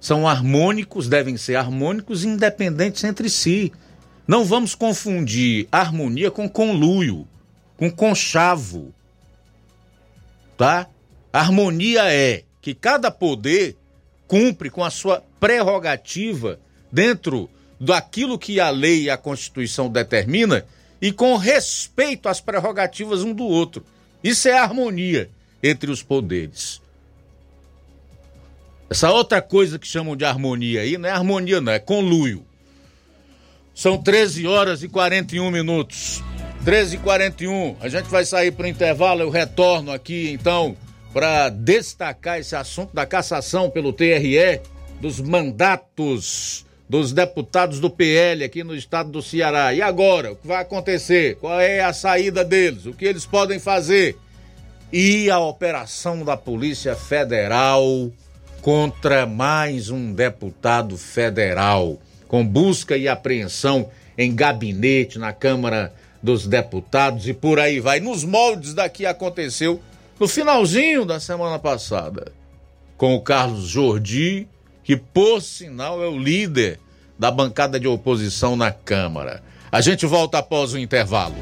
[0.00, 3.72] são harmônicos, devem ser harmônicos e independentes entre si.
[4.26, 7.26] Não vamos confundir harmonia com conluio,
[7.76, 8.94] com conchavo
[10.60, 10.86] tá?
[11.32, 13.78] harmonia é que cada poder
[14.28, 16.60] cumpre com a sua prerrogativa
[16.92, 17.48] dentro
[17.80, 20.66] daquilo que a lei e a Constituição determina
[21.00, 23.82] e com respeito às prerrogativas um do outro.
[24.22, 25.30] Isso é harmonia
[25.62, 26.80] entre os poderes.
[28.88, 32.44] Essa outra coisa que chamam de harmonia aí não é harmonia, não, é conluio.
[33.74, 36.22] São 13 horas e 41 minutos.
[36.64, 39.22] 13 e 41 A gente vai sair para o intervalo.
[39.22, 40.76] Eu retorno aqui então
[41.12, 44.60] para destacar esse assunto da cassação pelo TRE
[45.00, 49.72] dos mandatos dos deputados do PL aqui no estado do Ceará.
[49.72, 50.32] E agora?
[50.32, 51.36] O que vai acontecer?
[51.36, 52.84] Qual é a saída deles?
[52.84, 54.18] O que eles podem fazer?
[54.92, 58.10] E a operação da Polícia Federal
[58.60, 61.96] contra mais um deputado federal,
[62.26, 63.88] com busca e apreensão
[64.18, 68.00] em gabinete na Câmara dos Deputados e por aí vai.
[68.00, 69.80] Nos moldes daqui aconteceu
[70.18, 72.32] no finalzinho da semana passada,
[72.96, 74.48] com o Carlos Jordi
[74.90, 76.80] que por sinal é o líder
[77.16, 79.40] da bancada de oposição na Câmara.
[79.70, 81.36] A gente volta após o intervalo.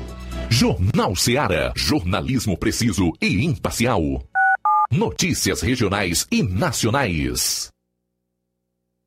[0.51, 1.73] Jornal Seara.
[1.75, 4.03] Jornalismo preciso e imparcial.
[4.91, 7.71] Notícias regionais e nacionais.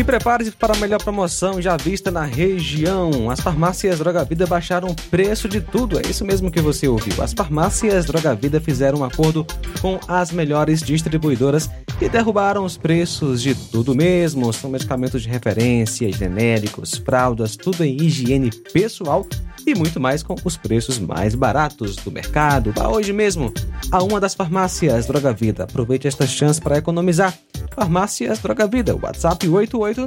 [0.00, 3.30] E prepare-se para a melhor promoção já vista na região.
[3.30, 5.98] As farmácias Droga Vida baixaram o preço de tudo.
[5.98, 7.22] É isso mesmo que você ouviu.
[7.22, 9.46] As farmácias Droga Vida fizeram um acordo
[9.78, 11.68] com as melhores distribuidoras
[12.00, 14.50] e derrubaram os preços de tudo mesmo.
[14.54, 19.26] São medicamentos de referência, genéricos, fraldas, tudo em higiene pessoal
[19.66, 22.72] e muito mais com os preços mais baratos do mercado.
[22.74, 23.52] Vá hoje mesmo
[23.92, 25.64] a uma das farmácias Droga Vida.
[25.64, 27.36] Aproveite esta chance para economizar.
[27.74, 29.46] Farmácias Droga Vida, WhatsApp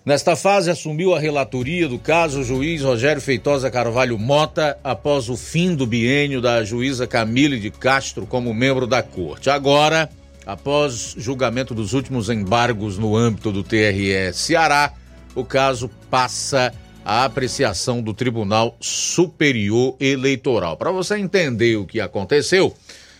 [0.08, 5.36] Nesta fase, assumiu a relatoria do caso o juiz Rogério Feitosa Carvalho Mota, após o
[5.36, 9.50] fim do biênio da juíza Camille de Castro como membro da corte.
[9.50, 10.08] Agora,
[10.46, 14.94] após julgamento dos últimos embargos no âmbito do TRE Ceará,
[15.34, 16.72] o caso passa
[17.04, 20.78] à apreciação do Tribunal Superior Eleitoral.
[20.78, 22.74] Para você entender o que aconteceu,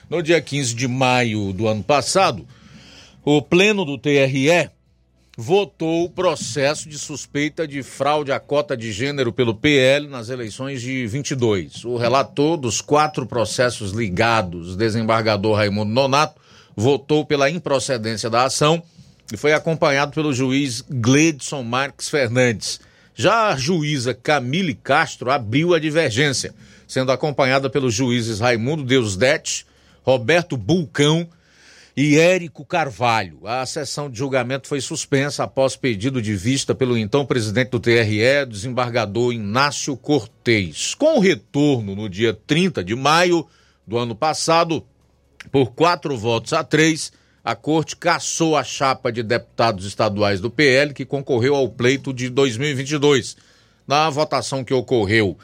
[0.08, 2.46] no dia 15 de maio do ano passado,
[3.22, 4.70] o pleno do TRE
[5.40, 10.82] votou o processo de suspeita de fraude à cota de gênero pelo PL nas eleições
[10.82, 11.84] de 22.
[11.84, 16.40] O relator dos quatro processos ligados, desembargador Raimundo Nonato,
[16.74, 18.82] votou pela improcedência da ação
[19.32, 22.80] e foi acompanhado pelo juiz Gledson Marques Fernandes.
[23.14, 26.52] Já a juíza Camille Castro abriu a divergência,
[26.84, 29.64] sendo acompanhada pelos juízes Raimundo Deusdete,
[30.02, 31.28] Roberto Bulcão
[32.00, 33.40] e Érico Carvalho.
[33.44, 38.46] A sessão de julgamento foi suspensa após pedido de vista pelo então presidente do TRE,
[38.48, 40.94] desembargador Inácio Cortez.
[40.94, 43.44] Com o retorno no dia 30 de maio
[43.84, 44.86] do ano passado,
[45.50, 47.10] por quatro votos a três,
[47.42, 52.28] a corte cassou a chapa de deputados estaduais do PL que concorreu ao pleito de
[52.28, 53.36] 2022.
[53.88, 55.36] Na votação que ocorreu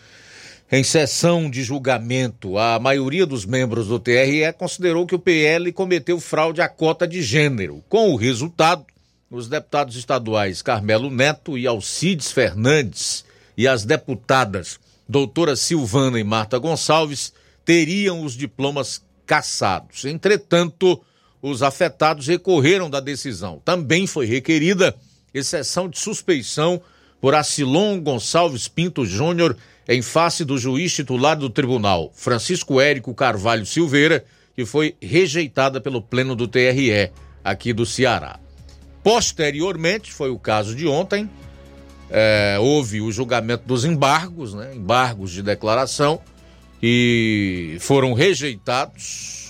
[0.73, 6.19] em sessão de julgamento, a maioria dos membros do TRE considerou que o PL cometeu
[6.19, 7.85] fraude à cota de gênero.
[7.89, 8.85] Com o resultado,
[9.31, 13.25] os deputados estaduais Carmelo Neto e Alcides Fernandes
[13.57, 17.33] e as deputadas doutora Silvana e Marta Gonçalves
[17.65, 20.05] teriam os diplomas cassados.
[20.05, 21.01] Entretanto,
[21.43, 23.61] os afetados recorreram da decisão.
[23.65, 24.95] Também foi requerida
[25.33, 26.81] exceção de suspeição
[27.21, 29.57] por Acilon Gonçalves Pinto Júnior
[29.89, 34.25] em face do juiz titular do tribunal, Francisco Érico Carvalho Silveira,
[34.55, 37.11] que foi rejeitada pelo pleno do TRE
[37.43, 38.39] aqui do Ceará.
[39.03, 41.29] Posteriormente, foi o caso de ontem,
[42.11, 46.21] é, houve o julgamento dos embargos, né, embargos de declaração,
[46.81, 49.45] que foram rejeitados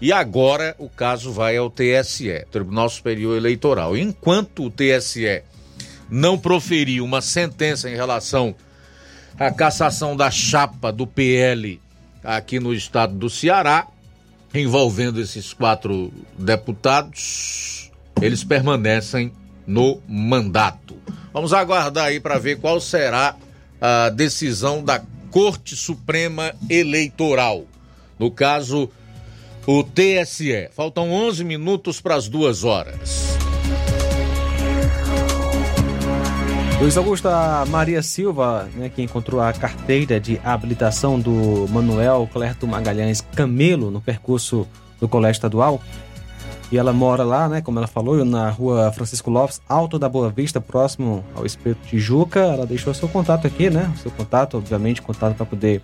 [0.00, 3.96] e agora o caso vai ao TSE, Tribunal Superior Eleitoral.
[3.96, 5.42] Enquanto o TSE
[6.08, 8.54] não proferir uma sentença em relação
[9.38, 11.80] à cassação da chapa do PL
[12.24, 13.86] aqui no estado do Ceará,
[14.52, 17.90] envolvendo esses quatro deputados,
[18.20, 19.32] eles permanecem
[19.66, 20.96] no mandato.
[21.32, 23.36] Vamos aguardar aí para ver qual será
[23.80, 25.00] a decisão da
[25.30, 27.64] Corte Suprema Eleitoral.
[28.18, 28.90] No caso,
[29.66, 30.70] o TSE.
[30.72, 33.38] Faltam 11 minutos para as duas horas.
[36.80, 42.68] Luiz Augusto, a Maria Silva, né, que encontrou a carteira de habilitação do Manuel Clerto
[42.68, 44.64] Magalhães Camelo no percurso
[45.00, 45.82] do Colégio Estadual,
[46.70, 50.30] e ela mora lá, né, como ela falou, na rua Francisco Lopes, Alto da Boa
[50.30, 52.40] Vista, próximo ao Espeto Tijuca.
[52.40, 53.90] Ela deixou seu contato aqui, né?
[54.02, 55.80] Seu contato, obviamente, contato para poder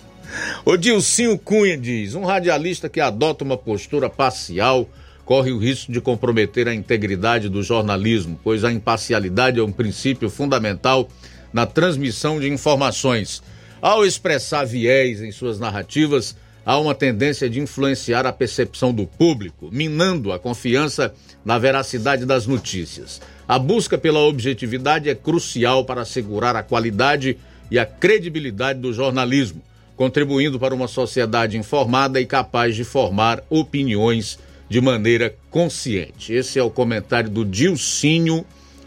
[0.65, 4.89] O Dilcinho Cunha diz: um radialista que adota uma postura parcial
[5.25, 10.29] corre o risco de comprometer a integridade do jornalismo, pois a imparcialidade é um princípio
[10.29, 11.09] fundamental
[11.53, 13.43] na transmissão de informações.
[13.81, 19.69] Ao expressar viés em suas narrativas, há uma tendência de influenciar a percepção do público,
[19.73, 21.13] minando a confiança
[21.45, 23.21] na veracidade das notícias.
[23.47, 27.37] A busca pela objetividade é crucial para assegurar a qualidade
[27.71, 29.63] e a credibilidade do jornalismo,
[29.97, 34.39] contribuindo para uma sociedade informada e capaz de formar opiniões
[34.69, 36.33] de maneira consciente.
[36.33, 38.45] Esse é o comentário do Dilcinho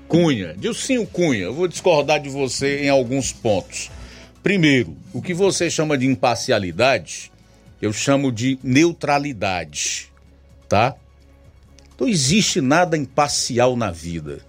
[0.07, 0.56] Cunha.
[0.57, 3.91] Dilcinho Cunha, eu vou discordar de você em alguns pontos.
[4.41, 7.32] Primeiro, o que você chama de imparcialidade,
[7.82, 10.11] eu chamo de neutralidade,
[10.68, 10.95] tá?
[11.99, 14.40] Não existe nada imparcial na vida.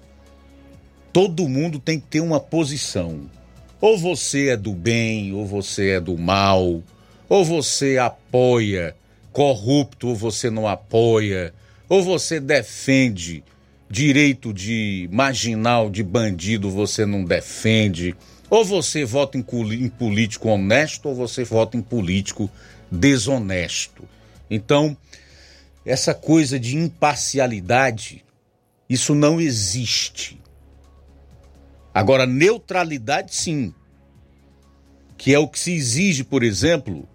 [1.13, 3.23] Todo mundo tem que ter uma posição.
[3.81, 6.83] Ou você é do bem, ou você é do mal,
[7.29, 8.97] ou você apoia
[9.33, 11.53] corrupto, ou você não apoia,
[11.89, 13.45] ou você defende
[13.89, 18.17] direito de marginal, de bandido, você não defende.
[18.49, 22.51] Ou você vota em, em político honesto, ou você vota em político
[22.91, 24.09] desonesto.
[24.51, 24.97] Então,
[25.85, 28.25] essa coisa de imparcialidade,
[28.89, 30.41] isso não existe.
[31.97, 33.73] Agora, neutralidade, sim.
[35.17, 37.09] Que é o que se exige, por exemplo,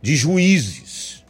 [0.00, 1.22] de juízes.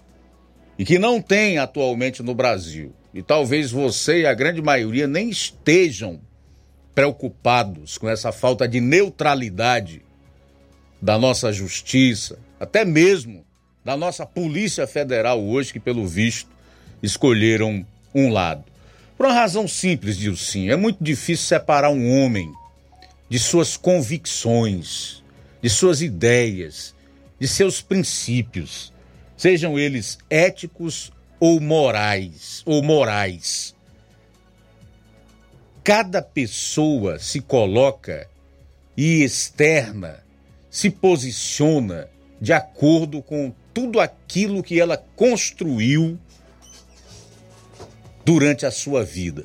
[0.78, 2.92] E que não tem atualmente no Brasil.
[3.12, 6.20] E talvez você e a grande maioria nem estejam
[6.94, 10.00] preocupados com essa falta de neutralidade
[11.02, 13.44] da nossa justiça, até mesmo
[13.84, 16.48] da nossa Polícia Federal hoje, que pelo visto
[17.02, 17.84] escolheram
[18.14, 18.62] um lado.
[19.16, 22.54] Por uma razão simples, Dilcinho, é muito difícil separar um homem
[23.28, 25.22] de suas convicções,
[25.62, 26.94] de suas ideias,
[27.38, 28.92] de seus princípios,
[29.36, 33.74] sejam eles éticos ou morais, ou morais.
[35.82, 38.28] Cada pessoa se coloca
[38.96, 40.24] e externa,
[40.70, 42.08] se posiciona
[42.40, 46.18] de acordo com tudo aquilo que ela construiu
[48.24, 49.44] durante a sua vida,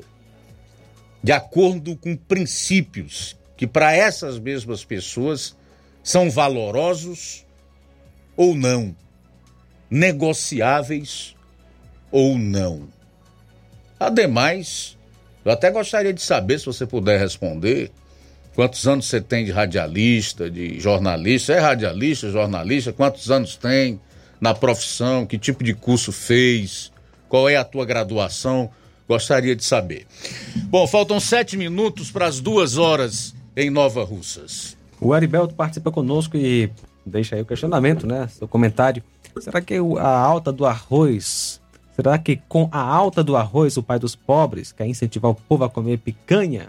[1.22, 5.54] de acordo com princípios que para essas mesmas pessoas
[6.02, 7.44] são valorosos
[8.34, 8.96] ou não,
[9.90, 11.36] negociáveis
[12.10, 12.88] ou não.
[13.98, 14.96] Ademais,
[15.44, 17.90] eu até gostaria de saber, se você puder responder,
[18.54, 21.52] quantos anos você tem de radialista, de jornalista?
[21.52, 22.94] É radialista, jornalista?
[22.94, 24.00] Quantos anos tem
[24.40, 25.26] na profissão?
[25.26, 26.90] Que tipo de curso fez?
[27.28, 28.70] Qual é a tua graduação?
[29.06, 30.06] Gostaria de saber.
[30.70, 34.76] Bom, faltam sete minutos para as duas horas em Nova Russas.
[35.00, 36.70] O Arivelto participa conosco e
[37.04, 38.28] deixa aí o questionamento, né?
[38.28, 39.02] Seu comentário.
[39.40, 41.60] Será que a alta do arroz,
[41.94, 45.64] será que com a alta do arroz o pai dos pobres quer incentivar o povo
[45.64, 46.68] a comer picanha?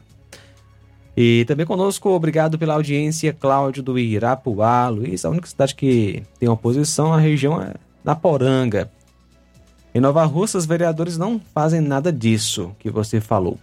[1.15, 4.87] E também conosco, obrigado pela audiência, Cláudio do Irapuá.
[4.87, 8.89] Luiz, a única cidade que tem oposição à região é na Poranga.
[9.93, 13.59] Em Nova Rússia, os vereadores não fazem nada disso que você falou.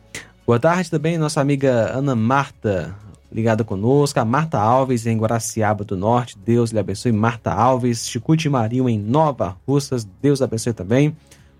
[0.47, 2.95] Boa tarde também, nossa amiga Ana Marta,
[3.33, 4.19] ligada conosco.
[4.19, 6.37] A Marta Alves, em Guaraciaba do Norte.
[6.39, 7.13] Deus lhe abençoe.
[7.13, 8.09] Marta Alves.
[8.09, 10.07] Chicute Marinho, em Nova Russas.
[10.21, 11.17] Deus abençoe também.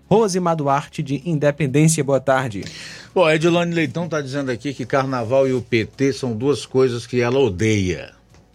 [0.09, 2.03] Rose Duarte, de Independência.
[2.03, 2.65] Boa tarde.
[3.13, 7.21] Bom, Edilane Leitão está dizendo aqui que carnaval e o PT são duas coisas que
[7.21, 8.11] ela odeia.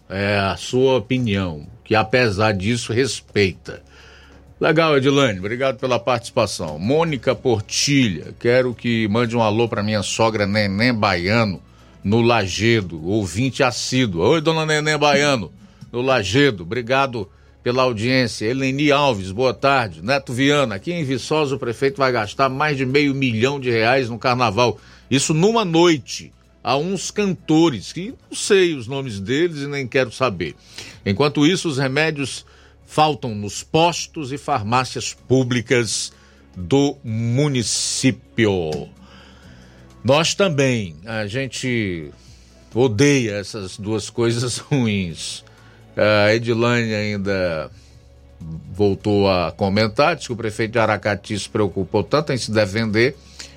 [0.09, 3.83] É a sua opinião, que apesar disso respeita.
[4.61, 6.79] Legal, Edilane, obrigado pela participação.
[6.79, 11.61] Mônica Portilha, quero que mande um alô para minha sogra Neném Baiano,
[12.05, 14.23] no Lagedo, ouvinte assíduo.
[14.23, 15.51] Oi, dona Neném Baiano,
[15.91, 17.27] no Lagedo, obrigado
[17.63, 18.45] pela audiência.
[18.45, 20.03] Eleni Alves, boa tarde.
[20.03, 24.11] Neto Viana, aqui em Viçosa o prefeito vai gastar mais de meio milhão de reais
[24.11, 24.79] no carnaval.
[25.11, 26.31] Isso numa noite.
[26.63, 30.55] Há uns cantores, que não sei os nomes deles e nem quero saber.
[31.05, 32.47] Enquanto isso, os remédios
[32.87, 36.11] faltam nos postos e farmácias públicas
[36.57, 38.89] do município.
[40.05, 42.11] Nós também, a gente
[42.75, 45.43] odeia essas duas coisas ruins.
[45.97, 47.71] A Edilane ainda
[48.71, 53.17] voltou a comentar, disse que o prefeito de Aracati se preocupou tanto em se defender,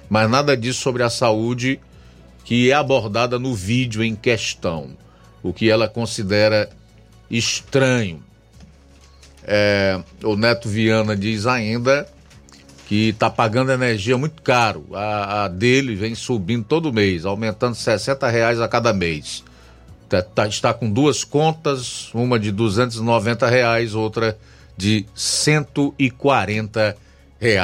[0.10, 1.82] mas nada disso sobre a saúde
[2.46, 4.96] que é abordada no vídeo em questão,
[5.44, 6.70] o que ela considera
[7.30, 8.24] estranho.
[9.44, 12.08] É, o Neto Viana diz ainda
[12.88, 14.86] que está pagando energia muito caro.
[14.94, 19.44] A, a, dele vem subindo todo mês, aumentando 60 reais a cada mês.
[20.08, 24.38] Tá, tá, está com duas contas, uma de 290 reais, outra
[24.78, 27.07] de 149
[27.40, 27.56] E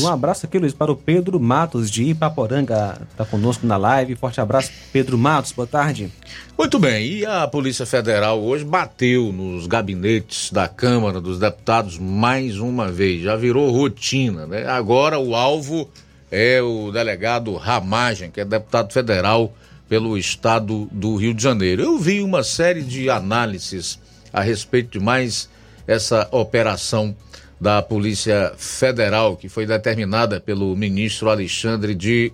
[0.00, 3.00] um abraço aqui, Luiz, para o Pedro Matos de Ipaporanga.
[3.10, 4.14] Está conosco na live.
[4.14, 5.50] Forte abraço, Pedro Matos.
[5.50, 6.12] Boa tarde.
[6.56, 12.60] Muito bem, e a Polícia Federal hoje bateu nos gabinetes da Câmara dos Deputados mais
[12.60, 14.64] uma vez, já virou rotina, né?
[14.66, 15.90] Agora o alvo
[16.30, 19.52] é o delegado Ramagem, que é deputado federal
[19.88, 21.82] pelo estado do Rio de Janeiro.
[21.82, 23.98] Eu vi uma série de análises
[24.32, 25.48] a respeito de mais
[25.84, 27.14] essa operação
[27.60, 32.32] da Polícia Federal, que foi determinada pelo ministro Alexandre de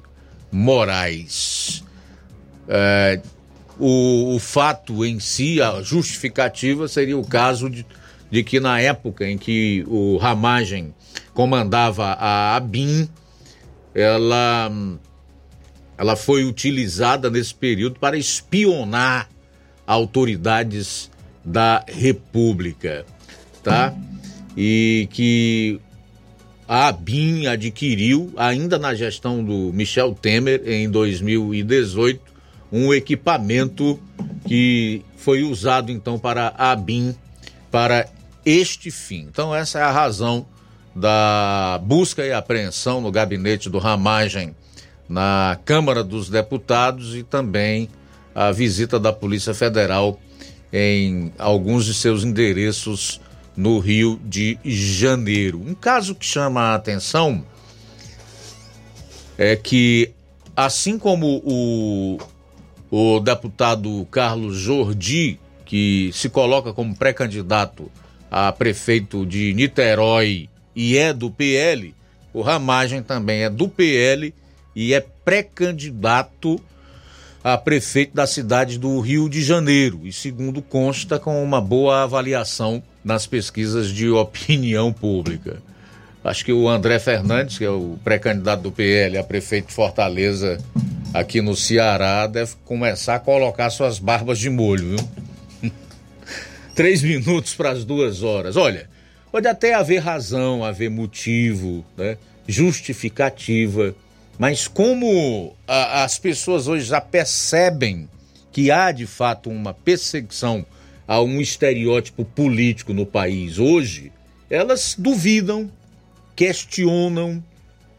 [0.51, 1.85] Moraes.
[2.69, 3.21] É,
[3.79, 7.87] o, o, fato em si, a justificativa, seria o caso de,
[8.31, 10.95] de que na época em que o Ramagem
[11.33, 13.09] comandava a ABIN,
[13.95, 14.71] ela,
[15.97, 19.29] ela foi utilizada nesse período para espionar
[19.87, 21.11] autoridades
[21.45, 23.05] da República,
[23.63, 23.95] tá?
[24.57, 25.81] E que
[26.69, 32.21] a ABIN adquiriu, ainda na gestão do Michel Temer, em 2018,
[32.73, 34.01] um equipamento
[34.47, 37.15] que foi usado então para a ABIN
[37.71, 38.09] para
[38.45, 39.27] este fim.
[39.31, 40.47] Então essa é a razão
[40.95, 44.55] da busca e apreensão no gabinete do Ramagem
[45.09, 47.89] na Câmara dos Deputados e também
[48.35, 50.19] a visita da Polícia Federal
[50.73, 53.21] em alguns de seus endereços
[53.57, 55.61] no Rio de Janeiro.
[55.61, 57.45] Um caso que chama a atenção
[59.37, 60.11] é que,
[60.57, 62.19] assim como o
[62.93, 67.91] o deputado Carlos Jordi, que se coloca como pré-candidato
[68.31, 71.95] a prefeito de Niterói e é do PL,
[72.35, 74.35] o Ramagem também é do PL
[74.77, 76.61] e é pré-candidato
[77.43, 80.03] a prefeito da cidade do Rio de Janeiro.
[80.05, 85.63] E segundo consta, com uma boa avaliação nas pesquisas de opinião pública.
[86.25, 90.59] Acho que o André Fernandes, que é o pré-candidato do PL a prefeito de Fortaleza,
[91.13, 95.73] aqui no Ceará deve começar a colocar suas barbas de molho, viu?
[96.77, 98.57] Três minutos para as duas horas.
[98.57, 98.89] Olha,
[99.33, 102.17] pode até haver razão, haver motivo, né?
[102.47, 103.95] justificativa,
[104.39, 108.09] mas como a, as pessoas hoje já percebem
[108.51, 110.65] que há de fato uma perseguição
[111.07, 114.13] a um estereótipo político no país hoje,
[114.49, 115.71] elas duvidam,
[116.37, 117.43] questionam,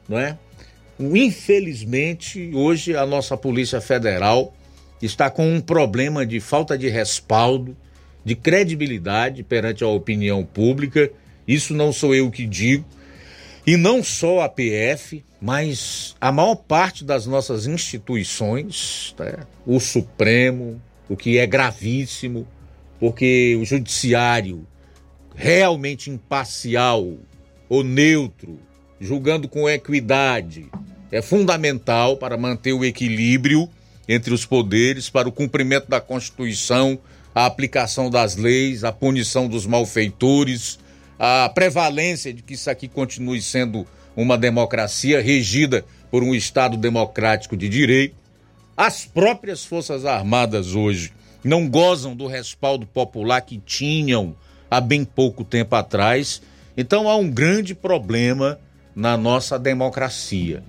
[0.07, 0.37] não é?
[0.99, 4.53] Infelizmente, hoje a nossa Polícia Federal
[5.01, 7.75] está com um problema de falta de respaldo,
[8.23, 11.11] de credibilidade perante a opinião pública.
[11.47, 12.85] Isso não sou eu que digo.
[13.65, 19.47] E não só a PF, mas a maior parte das nossas instituições, tá?
[19.65, 22.47] o Supremo, o que é gravíssimo,
[23.03, 24.65] porque o Judiciário,
[25.35, 27.17] realmente imparcial
[27.67, 28.57] ou neutro,
[28.97, 30.67] julgando com equidade,
[31.11, 33.67] é fundamental para manter o equilíbrio
[34.07, 36.97] entre os poderes, para o cumprimento da Constituição,
[37.35, 40.79] a aplicação das leis, a punição dos malfeitores,
[41.19, 43.85] a prevalência de que isso aqui continue sendo
[44.15, 48.15] uma democracia regida por um Estado democrático de direito.
[48.77, 51.11] As próprias Forças Armadas hoje
[51.43, 54.35] não gozam do respaldo popular que tinham
[54.69, 56.41] há bem pouco tempo atrás.
[56.75, 58.59] Então há um grande problema
[58.95, 60.63] na nossa democracia.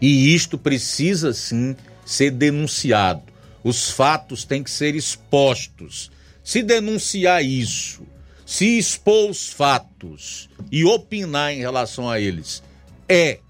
[0.00, 3.22] E isto precisa sim ser denunciado.
[3.62, 6.10] Os fatos têm que ser expostos.
[6.42, 8.02] Se denunciar isso,
[8.44, 12.62] se expor os fatos e opinar em relação a eles
[13.08, 13.40] é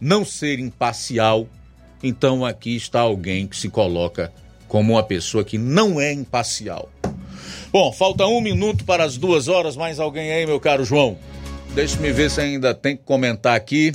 [0.00, 1.48] não ser imparcial,
[2.02, 4.32] então aqui está alguém que se coloca
[4.68, 6.90] como uma pessoa que não é imparcial.
[7.72, 9.76] Bom, falta um minuto para as duas horas.
[9.76, 11.18] Mais alguém aí, meu caro João?
[11.74, 13.92] Deixa-me ver se ainda tem que comentar aqui.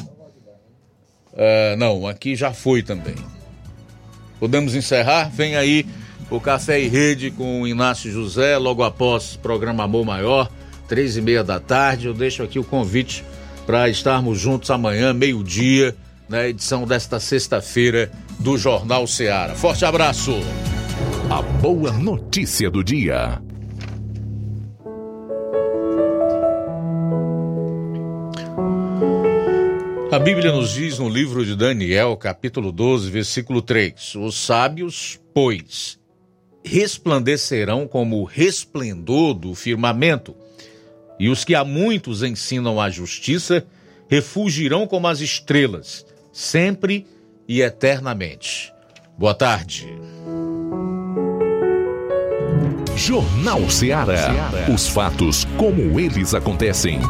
[1.33, 3.15] Uh, não, aqui já foi também.
[4.39, 5.29] Podemos encerrar?
[5.29, 5.85] Vem aí
[6.29, 10.51] o Café e Rede com o Inácio José, logo após o programa Amor Maior,
[10.87, 12.07] três e meia da tarde.
[12.07, 13.23] Eu deixo aqui o convite
[13.65, 15.95] para estarmos juntos amanhã, meio-dia,
[16.27, 18.11] na edição desta sexta-feira
[18.41, 19.53] do Jornal Ceará.
[19.53, 20.33] Forte abraço!
[21.29, 23.39] A boa notícia do dia.
[30.11, 35.99] A Bíblia nos diz no livro de Daniel, capítulo 12, versículo 3: Os sábios, pois,
[36.65, 40.35] resplandecerão como o resplendor do firmamento,
[41.19, 43.65] e os que a muitos ensinam a justiça
[44.09, 47.05] refugirão como as estrelas, sempre
[47.51, 48.73] e eternamente.
[49.17, 49.85] Boa tarde.
[52.95, 54.29] Jornal Ceará.
[54.73, 57.01] Os fatos como eles acontecem.